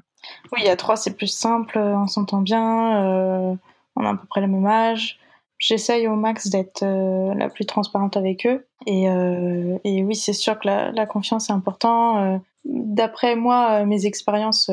Oui, 0.53 0.65
à 0.69 0.77
trois, 0.77 0.95
c'est 0.95 1.17
plus 1.17 1.27
simple. 1.27 1.77
On 1.77 2.07
s'entend 2.07 2.39
bien. 2.39 3.03
Euh, 3.03 3.55
on 3.97 4.05
a 4.05 4.11
à 4.11 4.15
peu 4.15 4.25
près 4.27 4.39
le 4.39 4.47
même 4.47 4.65
âge. 4.65 5.19
J'essaye 5.57 6.07
au 6.07 6.15
max 6.15 6.49
d'être 6.49 6.83
euh, 6.83 7.33
la 7.33 7.49
plus 7.49 7.65
transparente 7.65 8.17
avec 8.17 8.45
eux. 8.45 8.67
Et, 8.85 9.09
euh, 9.09 9.77
et 9.83 10.03
oui, 10.03 10.15
c'est 10.15 10.33
sûr 10.33 10.59
que 10.59 10.67
la, 10.67 10.91
la 10.91 11.05
confiance 11.05 11.49
est 11.49 11.53
important. 11.53 12.17
Euh, 12.17 12.37
D'après 12.67 13.35
moi, 13.35 13.81
euh, 13.81 13.85
mes 13.85 14.07
expériences 14.07 14.71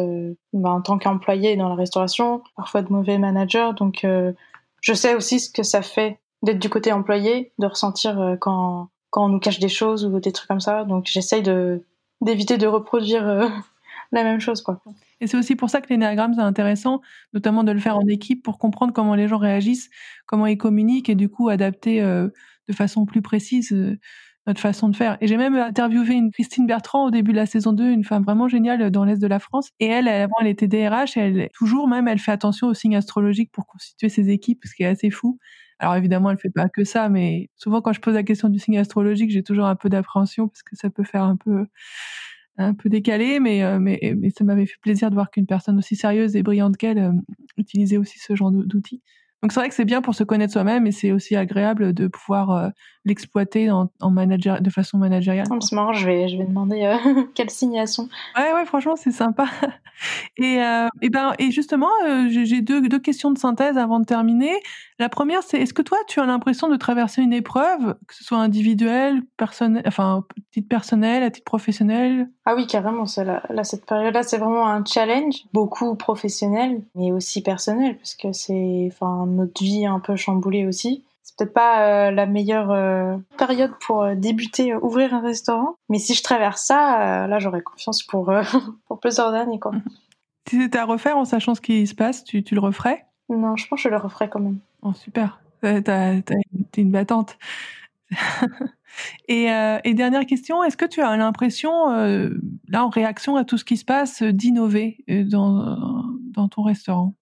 bah, 0.54 0.70
en 0.70 0.80
tant 0.80 0.96
qu'employé 0.96 1.56
dans 1.56 1.68
la 1.68 1.74
restauration, 1.74 2.42
parfois 2.56 2.80
de 2.80 2.90
mauvais 2.90 3.18
manager, 3.18 3.74
donc 3.74 4.06
je 4.80 4.94
sais 4.94 5.14
aussi 5.14 5.40
ce 5.40 5.50
que 5.50 5.62
ça 5.62 5.82
fait 5.82 6.18
d'être 6.42 6.58
du 6.58 6.70
côté 6.70 6.90
employé, 6.90 7.52
de 7.58 7.66
ressentir 7.66 8.38
quand, 8.40 8.88
quand 9.10 9.26
on 9.26 9.28
nous 9.28 9.40
cache 9.40 9.58
des 9.58 9.68
choses 9.68 10.06
ou 10.06 10.20
des 10.20 10.32
trucs 10.32 10.48
comme 10.48 10.60
ça. 10.60 10.84
Donc 10.84 11.04
j'essaye 11.04 11.42
de 11.42 11.84
d'éviter 12.22 12.56
de 12.56 12.66
reproduire 12.66 13.52
la 14.12 14.24
même 14.24 14.40
chose, 14.40 14.62
quoi. 14.62 14.82
Et 15.20 15.26
c'est 15.26 15.36
aussi 15.36 15.56
pour 15.56 15.70
ça 15.70 15.80
que 15.80 15.88
l'énéagramme, 15.88 16.34
c'est 16.34 16.40
intéressant, 16.40 17.00
notamment 17.32 17.64
de 17.64 17.72
le 17.72 17.80
faire 17.80 17.96
en 17.96 18.06
équipe 18.06 18.42
pour 18.42 18.58
comprendre 18.58 18.92
comment 18.92 19.14
les 19.14 19.28
gens 19.28 19.38
réagissent, 19.38 19.90
comment 20.26 20.46
ils 20.46 20.58
communiquent 20.58 21.08
et 21.08 21.14
du 21.14 21.28
coup 21.28 21.48
adapter 21.48 22.02
euh, 22.02 22.28
de 22.68 22.74
façon 22.74 23.06
plus 23.06 23.22
précise 23.22 23.72
euh, 23.72 23.98
notre 24.46 24.60
façon 24.60 24.88
de 24.88 24.96
faire. 24.96 25.16
Et 25.20 25.28
j'ai 25.28 25.36
même 25.36 25.54
interviewé 25.54 26.14
une 26.14 26.30
Christine 26.32 26.66
Bertrand 26.66 27.06
au 27.06 27.10
début 27.10 27.32
de 27.32 27.36
la 27.36 27.46
saison 27.46 27.72
2, 27.72 27.90
une 27.90 28.04
femme 28.04 28.24
vraiment 28.24 28.48
géniale 28.48 28.90
dans 28.90 29.04
l'Est 29.04 29.20
de 29.20 29.26
la 29.26 29.38
France. 29.38 29.70
Et 29.78 29.86
elle, 29.86 30.08
avant, 30.08 30.34
elle 30.40 30.48
était 30.48 30.66
DRH 30.66 31.16
et 31.16 31.20
elle, 31.20 31.48
toujours 31.54 31.88
même, 31.88 32.08
elle 32.08 32.18
fait 32.18 32.32
attention 32.32 32.66
aux 32.66 32.74
signes 32.74 32.96
astrologiques 32.96 33.52
pour 33.52 33.66
constituer 33.66 34.08
ses 34.08 34.30
équipes, 34.30 34.60
ce 34.64 34.74
qui 34.74 34.82
est 34.82 34.86
assez 34.86 35.10
fou. 35.10 35.38
Alors 35.78 35.96
évidemment, 35.96 36.30
elle 36.30 36.38
fait 36.38 36.50
pas 36.50 36.68
que 36.68 36.84
ça, 36.84 37.08
mais 37.08 37.50
souvent 37.56 37.80
quand 37.80 37.92
je 37.92 38.00
pose 38.00 38.14
la 38.14 38.22
question 38.22 38.48
du 38.48 38.58
signe 38.58 38.78
astrologique, 38.78 39.30
j'ai 39.30 39.42
toujours 39.42 39.66
un 39.66 39.76
peu 39.76 39.88
d'appréhension 39.88 40.48
parce 40.48 40.62
que 40.62 40.76
ça 40.76 40.90
peut 40.90 41.04
faire 41.04 41.24
un 41.24 41.36
peu 41.36 41.66
un 42.58 42.74
peu 42.74 42.88
décalé, 42.88 43.40
mais, 43.40 43.62
euh, 43.62 43.78
mais, 43.78 44.14
mais 44.16 44.30
ça 44.30 44.44
m'avait 44.44 44.66
fait 44.66 44.78
plaisir 44.80 45.10
de 45.10 45.14
voir 45.14 45.30
qu'une 45.30 45.46
personne 45.46 45.78
aussi 45.78 45.96
sérieuse 45.96 46.36
et 46.36 46.42
brillante 46.42 46.76
qu'elle 46.76 46.98
euh, 46.98 47.12
utilisait 47.56 47.96
aussi 47.96 48.18
ce 48.18 48.34
genre 48.34 48.50
d'outils. 48.52 49.02
Donc 49.42 49.50
c'est 49.50 49.58
vrai 49.58 49.68
que 49.68 49.74
c'est 49.74 49.84
bien 49.84 50.02
pour 50.02 50.14
se 50.14 50.22
connaître 50.22 50.52
soi-même 50.52 50.86
et 50.86 50.92
c'est 50.92 51.10
aussi 51.10 51.34
agréable 51.34 51.92
de 51.94 52.06
pouvoir 52.06 52.50
euh, 52.50 52.68
l'exploiter 53.04 53.72
en, 53.72 53.90
en 54.00 54.10
manager, 54.12 54.60
de 54.60 54.70
façon 54.70 54.98
managériale. 54.98 55.46
Oh, 55.50 55.58
c'est 55.60 55.74
marrant, 55.74 55.92
je 55.92 56.06
vais, 56.06 56.28
je 56.28 56.36
vais 56.36 56.44
demander 56.44 56.82
euh, 56.84 57.22
quelle 57.34 57.50
signation. 57.50 58.08
Ouais, 58.36 58.52
ouais, 58.52 58.64
franchement, 58.66 58.94
c'est 58.94 59.10
sympa. 59.10 59.46
Et, 60.36 60.60
euh, 60.60 60.88
et, 61.00 61.10
ben, 61.10 61.32
et 61.38 61.52
justement, 61.52 61.90
euh, 62.08 62.26
j'ai 62.28 62.60
deux, 62.60 62.88
deux 62.88 62.98
questions 62.98 63.30
de 63.30 63.38
synthèse 63.38 63.78
avant 63.78 64.00
de 64.00 64.04
terminer. 64.04 64.52
La 65.02 65.08
première, 65.08 65.42
c'est 65.42 65.58
est-ce 65.58 65.74
que 65.74 65.82
toi, 65.82 65.98
tu 66.06 66.20
as 66.20 66.26
l'impression 66.26 66.68
de 66.68 66.76
traverser 66.76 67.22
une 67.22 67.32
épreuve, 67.32 67.96
que 68.06 68.14
ce 68.14 68.22
soit 68.22 68.38
individuelle, 68.38 69.24
personnelle, 69.36 69.82
enfin, 69.84 70.24
titre 70.52 70.68
personnel, 70.68 71.24
à 71.24 71.30
titre 71.32 71.44
professionnel? 71.44 72.30
Ah 72.44 72.54
oui, 72.54 72.68
carrément. 72.68 73.04
Là, 73.16 73.42
là, 73.50 73.64
cette 73.64 73.84
période-là, 73.84 74.22
c'est 74.22 74.38
vraiment 74.38 74.68
un 74.68 74.84
challenge, 74.84 75.42
beaucoup 75.52 75.96
professionnel, 75.96 76.82
mais 76.94 77.10
aussi 77.10 77.42
personnel, 77.42 77.96
parce 77.96 78.14
que 78.14 78.30
c'est, 78.30 78.90
enfin, 78.92 79.26
notre 79.26 79.60
vie 79.60 79.82
est 79.82 79.86
un 79.86 79.98
peu 79.98 80.14
chamboulée 80.14 80.68
aussi. 80.68 81.02
C'est 81.24 81.36
peut-être 81.36 81.52
pas 81.52 81.82
euh, 81.82 82.10
la 82.12 82.26
meilleure 82.26 82.70
euh, 82.70 83.16
période 83.36 83.72
pour 83.84 84.04
euh, 84.04 84.14
débuter, 84.14 84.72
ouvrir 84.76 85.14
un 85.14 85.20
restaurant, 85.20 85.74
mais 85.88 85.98
si 85.98 86.14
je 86.14 86.22
traverse 86.22 86.62
ça, 86.62 87.26
là, 87.26 87.40
j'aurai 87.40 87.60
confiance 87.60 88.04
pour, 88.04 88.32
pour 88.86 89.00
plusieurs 89.00 89.34
années, 89.34 89.58
quoi. 89.58 89.72
Si 90.48 90.60
c'était 90.60 90.78
à 90.78 90.84
refaire 90.84 91.16
en 91.16 91.24
sachant 91.24 91.56
ce 91.56 91.60
qui 91.60 91.88
se 91.88 91.94
passe, 91.96 92.22
tu, 92.22 92.44
tu 92.44 92.54
le 92.54 92.60
referais? 92.60 93.04
Non, 93.28 93.56
je 93.56 93.66
pense 93.68 93.82
que 93.82 93.88
je 93.88 93.88
le 93.88 93.96
referais 93.96 94.28
quand 94.28 94.40
même. 94.40 94.58
Oh, 94.82 94.92
super. 94.94 95.40
T'es 95.60 96.22
une 96.76 96.90
battante. 96.90 97.38
et, 99.28 99.50
euh, 99.50 99.78
et, 99.84 99.94
dernière 99.94 100.26
question, 100.26 100.62
est-ce 100.64 100.76
que 100.76 100.84
tu 100.84 101.00
as 101.00 101.16
l'impression, 101.16 101.90
euh, 101.92 102.30
là, 102.68 102.84
en 102.84 102.88
réaction 102.88 103.36
à 103.36 103.44
tout 103.44 103.56
ce 103.56 103.64
qui 103.64 103.76
se 103.76 103.84
passe, 103.84 104.22
d'innover 104.22 104.98
dans, 105.08 106.04
dans 106.32 106.48
ton 106.48 106.62
restaurant? 106.62 107.14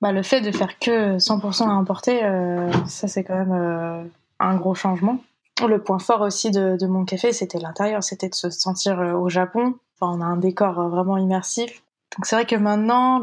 Bah, 0.00 0.12
Le 0.12 0.22
fait 0.22 0.40
de 0.40 0.52
faire 0.52 0.78
que 0.78 1.18
100% 1.18 1.68
à 1.68 1.72
importer, 1.72 2.22
euh, 2.24 2.70
ça 2.86 3.08
c'est 3.08 3.24
quand 3.24 3.36
même 3.36 3.52
euh, 3.52 4.04
un 4.38 4.56
gros 4.56 4.74
changement. 4.74 5.18
Le 5.66 5.82
point 5.82 5.98
fort 5.98 6.20
aussi 6.20 6.50
de, 6.50 6.76
de 6.76 6.86
mon 6.86 7.06
café, 7.06 7.32
c'était 7.32 7.58
l'intérieur, 7.58 8.04
c'était 8.04 8.28
de 8.28 8.34
se 8.34 8.50
sentir 8.50 9.00
euh, 9.00 9.14
au 9.14 9.30
Japon. 9.30 9.74
Enfin, 9.98 10.12
on 10.18 10.20
a 10.20 10.24
un 10.26 10.36
décor 10.36 10.88
vraiment 10.90 11.16
immersif. 11.16 11.82
Donc 12.14 12.24
c'est 12.24 12.36
vrai 12.36 12.46
que 12.46 12.56
maintenant, 12.56 13.22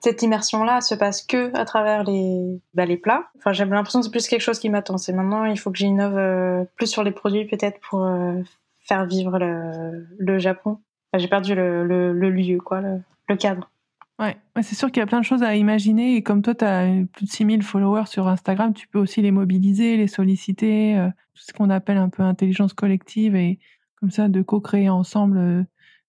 cette 0.00 0.22
immersion-là 0.22 0.80
se 0.80 0.94
passe 0.94 1.22
que 1.22 1.54
à 1.56 1.64
travers 1.64 2.04
les, 2.04 2.60
bah, 2.74 2.84
plats. 3.02 3.30
Enfin, 3.38 3.52
j'ai 3.52 3.64
l'impression 3.64 4.00
que 4.00 4.04
c'est 4.04 4.10
plus 4.10 4.28
quelque 4.28 4.42
chose 4.42 4.58
qui 4.58 4.68
m'attend. 4.68 4.98
C'est 4.98 5.12
maintenant, 5.12 5.44
il 5.44 5.58
faut 5.58 5.70
que 5.70 5.78
j'innove 5.78 6.16
euh, 6.16 6.64
plus 6.76 6.86
sur 6.86 7.02
les 7.02 7.10
produits 7.10 7.46
peut-être 7.46 7.80
pour 7.80 8.04
euh, 8.04 8.40
faire 8.80 9.06
vivre 9.06 9.38
le, 9.38 10.38
Japon. 10.38 10.78
J'ai 11.16 11.28
perdu 11.28 11.54
le, 11.54 12.12
lieu, 12.12 12.58
quoi, 12.58 12.80
le, 12.80 13.36
cadre. 13.36 13.70
Ouais, 14.18 14.36
c'est 14.62 14.76
sûr 14.76 14.92
qu'il 14.92 15.00
y 15.00 15.02
a 15.02 15.06
plein 15.06 15.20
de 15.20 15.24
choses 15.24 15.42
à 15.42 15.56
imaginer 15.56 16.14
et 16.14 16.22
comme 16.22 16.42
toi, 16.42 16.54
tu 16.54 16.64
as 16.64 16.86
plus 17.12 17.26
de 17.26 17.30
6000 17.30 17.62
followers 17.62 18.06
sur 18.06 18.28
Instagram, 18.28 18.72
tu 18.72 18.86
peux 18.86 18.98
aussi 18.98 19.20
les 19.20 19.32
mobiliser, 19.32 19.96
les 19.96 20.06
solliciter, 20.06 20.96
euh, 20.96 21.08
tout 21.34 21.42
ce 21.46 21.52
qu'on 21.52 21.70
appelle 21.70 21.96
un 21.96 22.08
peu 22.08 22.22
intelligence 22.22 22.72
collective 22.72 23.34
et 23.34 23.58
comme 23.98 24.10
ça 24.10 24.28
de 24.28 24.42
co-créer 24.42 24.90
ensemble 24.90 25.66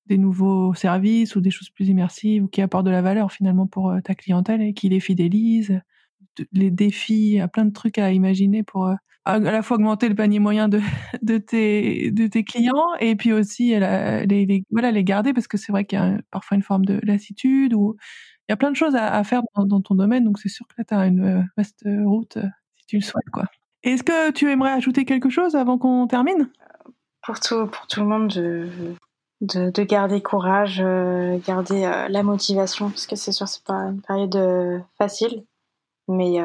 des 0.08 0.18
nouveaux 0.18 0.74
services 0.74 1.36
ou 1.36 1.42
des 1.42 1.52
choses 1.52 1.70
plus 1.70 1.88
immersives 1.88 2.44
ou 2.44 2.48
qui 2.48 2.62
apportent 2.62 2.86
de 2.86 2.92
la 2.92 3.02
valeur 3.02 3.32
finalement 3.32 3.68
pour 3.68 3.90
euh, 3.90 4.02
ta 4.02 4.16
clientèle 4.16 4.62
et 4.62 4.74
qui 4.74 4.90
les 4.90 5.00
fidélise, 5.00 5.80
les 6.52 6.72
défis, 6.72 7.14
il 7.14 7.36
y 7.36 7.40
a 7.40 7.48
plein 7.48 7.66
de 7.66 7.72
trucs 7.74 7.98
à 7.98 8.12
imaginer 8.12 8.64
pour 8.64 8.88
euh, 8.88 8.96
à 9.26 9.40
la 9.40 9.62
fois 9.62 9.78
augmenter 9.78 10.10
le 10.10 10.16
panier 10.16 10.40
moyen 10.40 10.68
de, 10.68 10.82
de, 11.22 11.38
tes, 11.38 12.12
de 12.12 12.28
tes 12.28 12.44
clients 12.44 12.96
et 13.00 13.16
puis 13.16 13.32
aussi 13.32 13.78
la, 13.80 14.26
les, 14.26 14.66
voilà, 14.72 14.92
les 14.92 15.04
garder 15.04 15.34
parce 15.34 15.48
que 15.48 15.58
c'est 15.58 15.72
vrai 15.72 15.86
qu'il 15.86 16.00
y 16.00 16.02
a 16.02 16.18
parfois 16.32 16.56
une 16.56 16.64
forme 16.64 16.86
de 16.86 17.00
lassitude 17.04 17.74
ou 17.74 17.96
il 18.50 18.52
y 18.52 18.54
a 18.54 18.58
plein 18.58 18.72
de 18.72 18.76
choses 18.76 18.96
à, 18.96 19.24
faire 19.24 19.42
dans, 19.56 19.82
ton 19.82 19.96
domaine 19.96 20.26
donc 20.26 20.40
c'est 20.40 20.50
sûr 20.50 20.68
que 20.68 20.74
là 20.78 20.84
tu 20.84 20.94
as 20.94 21.06
une 21.06 21.24
euh, 21.24 21.42
vaste 21.56 21.86
route 21.86 22.38
si 22.76 22.86
tu 22.88 22.98
le 22.98 23.04
souhaites 23.04 23.30
quoi. 23.32 23.46
Est-ce 23.84 24.04
que 24.04 24.32
tu 24.32 24.50
aimerais 24.50 24.72
ajouter 24.72 25.04
quelque 25.04 25.30
chose 25.30 25.56
avant 25.56 25.78
qu'on 25.78 26.08
termine? 26.08 26.50
Pour 27.22 27.40
tout, 27.40 27.68
pour 27.68 27.88
tout 27.88 28.00
le 28.00 28.06
monde, 28.06 28.32
je, 28.32 28.68
de, 29.44 29.70
de, 29.70 29.84
garder 29.84 30.22
courage, 30.22 30.82
euh, 30.84 31.38
garder 31.46 31.84
euh, 31.84 32.08
la 32.08 32.24
motivation, 32.24 32.90
parce 32.90 33.06
que 33.06 33.16
c'est 33.16 33.32
sûr 33.32 33.48
c'est 33.48 33.64
pas 33.64 33.74
une 33.74 34.02
période 34.02 34.36
euh, 34.36 34.80
facile, 34.98 35.44
mais 36.08 36.40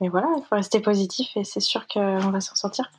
mais 0.00 0.08
voilà, 0.08 0.28
il 0.36 0.42
faut 0.44 0.56
rester 0.56 0.80
positif 0.80 1.28
et 1.36 1.44
c'est 1.44 1.60
sûr 1.60 1.86
qu'on 1.86 2.30
va 2.30 2.40
s'en 2.40 2.54
sortir. 2.54 2.90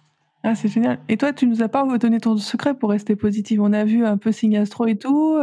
Ah 0.44 0.54
c'est 0.54 0.68
génial. 0.68 1.00
Et 1.10 1.18
toi, 1.18 1.34
tu 1.34 1.48
nous 1.48 1.64
as 1.64 1.70
pas 1.70 1.84
donné 1.98 2.20
ton 2.20 2.38
secret 2.38 2.76
pour 2.76 2.92
rester 2.92 3.16
positif. 3.16 3.60
On 3.60 3.74
a 3.74 3.84
vu 3.84 4.06
un 4.06 4.18
peu 4.18 4.32
Signastro 4.32 4.86
et 4.86 4.98
tout, 4.98 5.36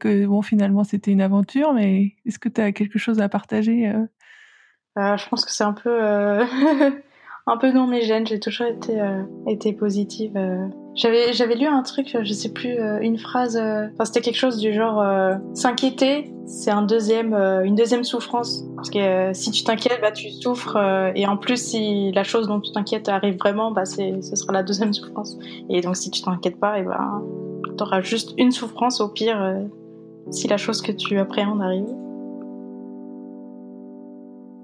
que 0.00 0.26
bon 0.26 0.40
finalement 0.40 0.84
c'était 0.84 1.10
une 1.10 1.20
aventure, 1.20 1.74
mais 1.74 2.14
est-ce 2.24 2.38
que 2.38 2.48
tu 2.48 2.60
as 2.60 2.72
quelque 2.72 2.98
chose 2.98 3.20
à 3.20 3.28
partager 3.28 3.92
Je 4.96 5.28
pense 5.28 5.44
que 5.44 5.50
c'est 5.50 5.64
un 5.64 5.74
peu 5.74 6.00
un 7.48 7.56
peu 7.56 7.72
dans 7.72 7.86
mes 7.86 8.02
gènes. 8.02 8.26
J'ai 8.26 8.40
toujours 8.40 8.66
été 8.66 9.00
été 9.46 9.72
positive. 9.72 10.38
J'avais 10.98 11.32
j'avais 11.32 11.54
lu 11.54 11.64
un 11.64 11.82
truc, 11.82 12.16
je 12.20 12.32
sais 12.32 12.48
plus, 12.48 12.76
euh, 12.76 12.98
une 13.00 13.18
phrase. 13.18 13.56
Euh, 13.56 13.86
enfin, 13.92 14.04
c'était 14.04 14.20
quelque 14.20 14.36
chose 14.36 14.58
du 14.58 14.72
genre 14.72 15.00
euh, 15.00 15.36
s'inquiéter, 15.54 16.34
c'est 16.44 16.72
un 16.72 16.82
deuxième, 16.82 17.34
euh, 17.34 17.62
une 17.62 17.76
deuxième 17.76 18.02
souffrance. 18.02 18.64
Parce 18.74 18.90
que 18.90 18.98
euh, 18.98 19.32
si 19.32 19.52
tu 19.52 19.62
t'inquiètes, 19.62 20.00
bah 20.02 20.10
tu 20.10 20.28
souffres. 20.30 20.76
et 21.14 21.24
en 21.28 21.36
plus, 21.36 21.56
si 21.56 22.10
la 22.10 22.24
chose 22.24 22.48
dont 22.48 22.58
tu 22.58 22.72
t'inquiètes 22.72 23.08
arrive 23.08 23.36
vraiment, 23.38 23.70
bah 23.70 23.84
c'est 23.84 24.20
ce 24.22 24.34
sera 24.34 24.52
la 24.52 24.64
deuxième 24.64 24.92
souffrance. 24.92 25.38
Et 25.70 25.82
donc, 25.82 25.96
si 25.96 26.10
tu 26.10 26.20
t'inquiètes 26.20 26.58
pas, 26.58 26.80
et 26.80 26.82
ben 26.82 27.22
t'auras 27.76 28.00
juste 28.00 28.34
une 28.36 28.50
souffrance 28.50 29.00
au 29.00 29.08
pire 29.08 29.56
si 30.32 30.48
la 30.48 30.56
chose 30.56 30.82
que 30.82 30.90
tu 30.90 31.16
appréhendes 31.20 31.62
arrive. 31.62 31.86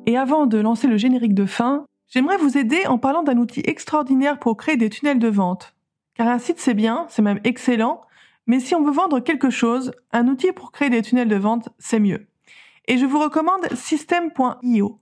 Et 0.06 0.16
avant 0.16 0.46
de 0.46 0.58
lancer 0.58 0.88
le 0.88 0.96
générique 0.96 1.34
de 1.34 1.46
fin, 1.46 1.86
j'aimerais 2.08 2.36
vous 2.36 2.58
aider 2.58 2.86
en 2.86 2.98
parlant 2.98 3.22
d'un 3.22 3.38
outil 3.38 3.62
extraordinaire 3.64 4.38
pour 4.38 4.56
créer 4.56 4.76
des 4.76 4.90
tunnels 4.90 5.18
de 5.18 5.28
vente. 5.28 5.74
Car 6.14 6.28
un 6.28 6.38
site 6.38 6.60
c'est 6.60 6.74
bien, 6.74 7.06
c'est 7.08 7.22
même 7.22 7.40
excellent, 7.44 8.02
mais 8.46 8.60
si 8.60 8.74
on 8.74 8.82
veut 8.82 8.92
vendre 8.92 9.20
quelque 9.20 9.50
chose, 9.50 9.92
un 10.12 10.28
outil 10.28 10.52
pour 10.52 10.70
créer 10.70 10.90
des 10.90 11.02
tunnels 11.02 11.28
de 11.28 11.36
vente, 11.36 11.70
c'est 11.78 12.00
mieux. 12.00 12.26
Et 12.86 12.98
je 12.98 13.06
vous 13.06 13.18
recommande 13.18 13.66
System.io. 13.74 15.00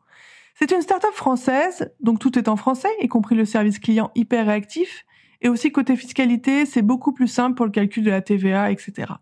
C'est 0.54 0.70
une 0.70 0.82
startup 0.82 1.12
française, 1.12 1.92
donc 2.00 2.18
tout 2.18 2.38
est 2.38 2.48
en 2.48 2.56
français, 2.56 2.90
y 3.00 3.08
compris 3.08 3.34
le 3.34 3.44
service 3.44 3.78
client 3.78 4.10
hyper 4.14 4.46
réactif, 4.46 5.04
et 5.40 5.48
aussi 5.48 5.72
côté 5.72 5.96
fiscalité, 5.96 6.66
c'est 6.66 6.82
beaucoup 6.82 7.12
plus 7.12 7.26
simple 7.26 7.56
pour 7.56 7.66
le 7.66 7.72
calcul 7.72 8.04
de 8.04 8.10
la 8.10 8.20
TVA, 8.20 8.70
etc. 8.70 9.12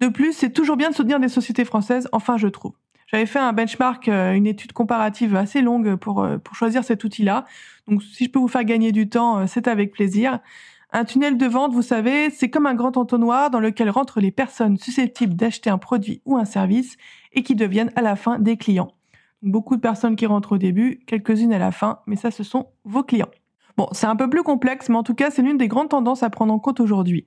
De 0.00 0.08
plus, 0.08 0.32
c'est 0.32 0.50
toujours 0.50 0.76
bien 0.76 0.90
de 0.90 0.94
soutenir 0.94 1.20
des 1.20 1.28
sociétés 1.28 1.64
françaises, 1.64 2.08
enfin 2.12 2.36
je 2.36 2.48
trouve. 2.48 2.74
J'avais 3.06 3.26
fait 3.26 3.38
un 3.38 3.52
benchmark, 3.52 4.08
euh, 4.08 4.32
une 4.32 4.46
étude 4.46 4.72
comparative 4.72 5.36
assez 5.36 5.60
longue 5.60 5.96
pour, 5.96 6.24
euh, 6.24 6.38
pour 6.38 6.56
choisir 6.56 6.82
cet 6.82 7.04
outil-là. 7.04 7.44
Donc 7.86 8.02
si 8.02 8.24
je 8.24 8.30
peux 8.30 8.38
vous 8.38 8.48
faire 8.48 8.64
gagner 8.64 8.90
du 8.92 9.08
temps, 9.08 9.38
euh, 9.38 9.44
c'est 9.46 9.68
avec 9.68 9.92
plaisir. 9.92 10.40
Un 10.92 11.04
tunnel 11.04 11.36
de 11.36 11.46
vente, 11.46 11.72
vous 11.72 11.82
savez, 11.82 12.30
c'est 12.30 12.48
comme 12.48 12.66
un 12.66 12.74
grand 12.74 12.96
entonnoir 12.96 13.50
dans 13.50 13.60
lequel 13.60 13.90
rentrent 13.90 14.20
les 14.20 14.30
personnes 14.30 14.76
susceptibles 14.76 15.34
d'acheter 15.34 15.70
un 15.70 15.78
produit 15.78 16.20
ou 16.24 16.36
un 16.36 16.44
service 16.44 16.96
et 17.32 17.42
qui 17.42 17.54
deviennent 17.54 17.92
à 17.96 18.02
la 18.02 18.16
fin 18.16 18.38
des 18.38 18.56
clients. 18.56 18.92
Beaucoup 19.42 19.76
de 19.76 19.80
personnes 19.80 20.16
qui 20.16 20.26
rentrent 20.26 20.52
au 20.52 20.58
début, 20.58 21.00
quelques-unes 21.06 21.52
à 21.52 21.58
la 21.58 21.70
fin, 21.70 22.00
mais 22.06 22.16
ça, 22.16 22.30
ce 22.30 22.42
sont 22.42 22.68
vos 22.84 23.02
clients. 23.02 23.28
Bon, 23.76 23.88
c'est 23.92 24.06
un 24.06 24.16
peu 24.16 24.30
plus 24.30 24.42
complexe, 24.42 24.88
mais 24.88 24.96
en 24.96 25.02
tout 25.02 25.14
cas, 25.14 25.30
c'est 25.30 25.42
l'une 25.42 25.58
des 25.58 25.68
grandes 25.68 25.90
tendances 25.90 26.22
à 26.22 26.30
prendre 26.30 26.52
en 26.52 26.58
compte 26.58 26.80
aujourd'hui. 26.80 27.26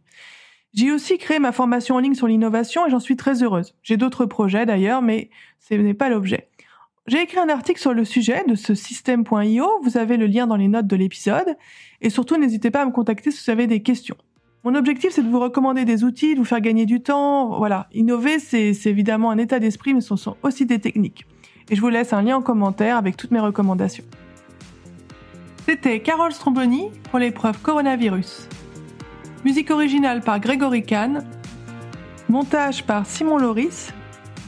J'ai 0.73 0.91
aussi 0.91 1.17
créé 1.17 1.39
ma 1.39 1.51
formation 1.51 1.95
en 1.95 1.99
ligne 1.99 2.13
sur 2.13 2.27
l'innovation 2.27 2.85
et 2.85 2.89
j'en 2.89 2.99
suis 2.99 3.15
très 3.15 3.41
heureuse. 3.43 3.73
J'ai 3.81 3.97
d'autres 3.97 4.25
projets 4.25 4.65
d'ailleurs, 4.65 5.01
mais 5.01 5.29
ce 5.59 5.73
n'est 5.73 5.93
pas 5.93 6.09
l'objet. 6.09 6.49
J'ai 7.07 7.23
écrit 7.23 7.39
un 7.39 7.49
article 7.49 7.79
sur 7.79 7.93
le 7.93 8.05
sujet 8.05 8.43
de 8.47 8.53
ce 8.53 8.75
système.io, 8.75 9.67
vous 9.81 9.97
avez 9.97 10.15
le 10.15 10.27
lien 10.27 10.45
dans 10.45 10.57
les 10.57 10.67
notes 10.67 10.85
de 10.85 10.95
l'épisode, 10.95 11.57
et 12.01 12.11
surtout 12.11 12.37
n'hésitez 12.37 12.69
pas 12.69 12.83
à 12.83 12.85
me 12.85 12.91
contacter 12.91 13.31
si 13.31 13.43
vous 13.43 13.51
avez 13.51 13.65
des 13.65 13.81
questions. 13.81 14.15
Mon 14.63 14.75
objectif, 14.75 15.11
c'est 15.11 15.23
de 15.23 15.29
vous 15.29 15.39
recommander 15.39 15.85
des 15.85 16.03
outils, 16.03 16.35
de 16.35 16.39
vous 16.39 16.45
faire 16.45 16.61
gagner 16.61 16.85
du 16.85 17.01
temps. 17.01 17.57
Voilà, 17.57 17.87
innover, 17.93 18.37
c'est 18.37 18.75
évidemment 18.85 19.31
un 19.31 19.37
état 19.37 19.57
d'esprit, 19.57 19.93
mais 19.93 20.01
ce 20.01 20.15
sont 20.17 20.35
aussi 20.43 20.67
des 20.67 20.79
techniques. 20.79 21.25
Et 21.69 21.75
je 21.75 21.81
vous 21.81 21.89
laisse 21.89 22.13
un 22.13 22.21
lien 22.21 22.37
en 22.37 22.41
commentaire 22.41 22.97
avec 22.97 23.17
toutes 23.17 23.31
mes 23.31 23.39
recommandations. 23.39 24.03
C'était 25.65 26.01
Carole 26.01 26.33
Stromboni 26.33 26.89
pour 27.09 27.19
l'épreuve 27.19 27.59
coronavirus. 27.61 28.49
Musique 29.45 29.71
originale 29.71 30.19
par 30.21 30.39
Grégory 30.41 30.83
Kahn. 30.83 31.23
Montage 32.27 32.83
par 32.83 33.05
Simon 33.05 33.37
Loris. 33.37 33.93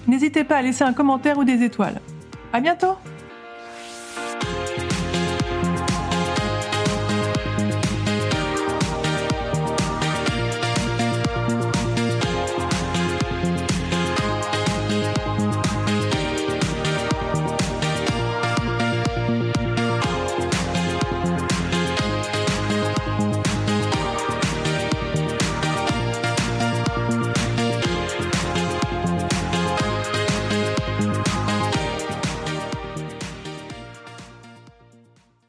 N'hésitez 0.06 0.44
pas 0.44 0.58
à 0.58 0.62
laisser 0.62 0.84
un 0.84 0.92
commentaire 0.92 1.38
ou 1.38 1.46
des 1.46 1.64
étoiles. 1.64 2.02
À 2.52 2.60
bientôt 2.60 2.98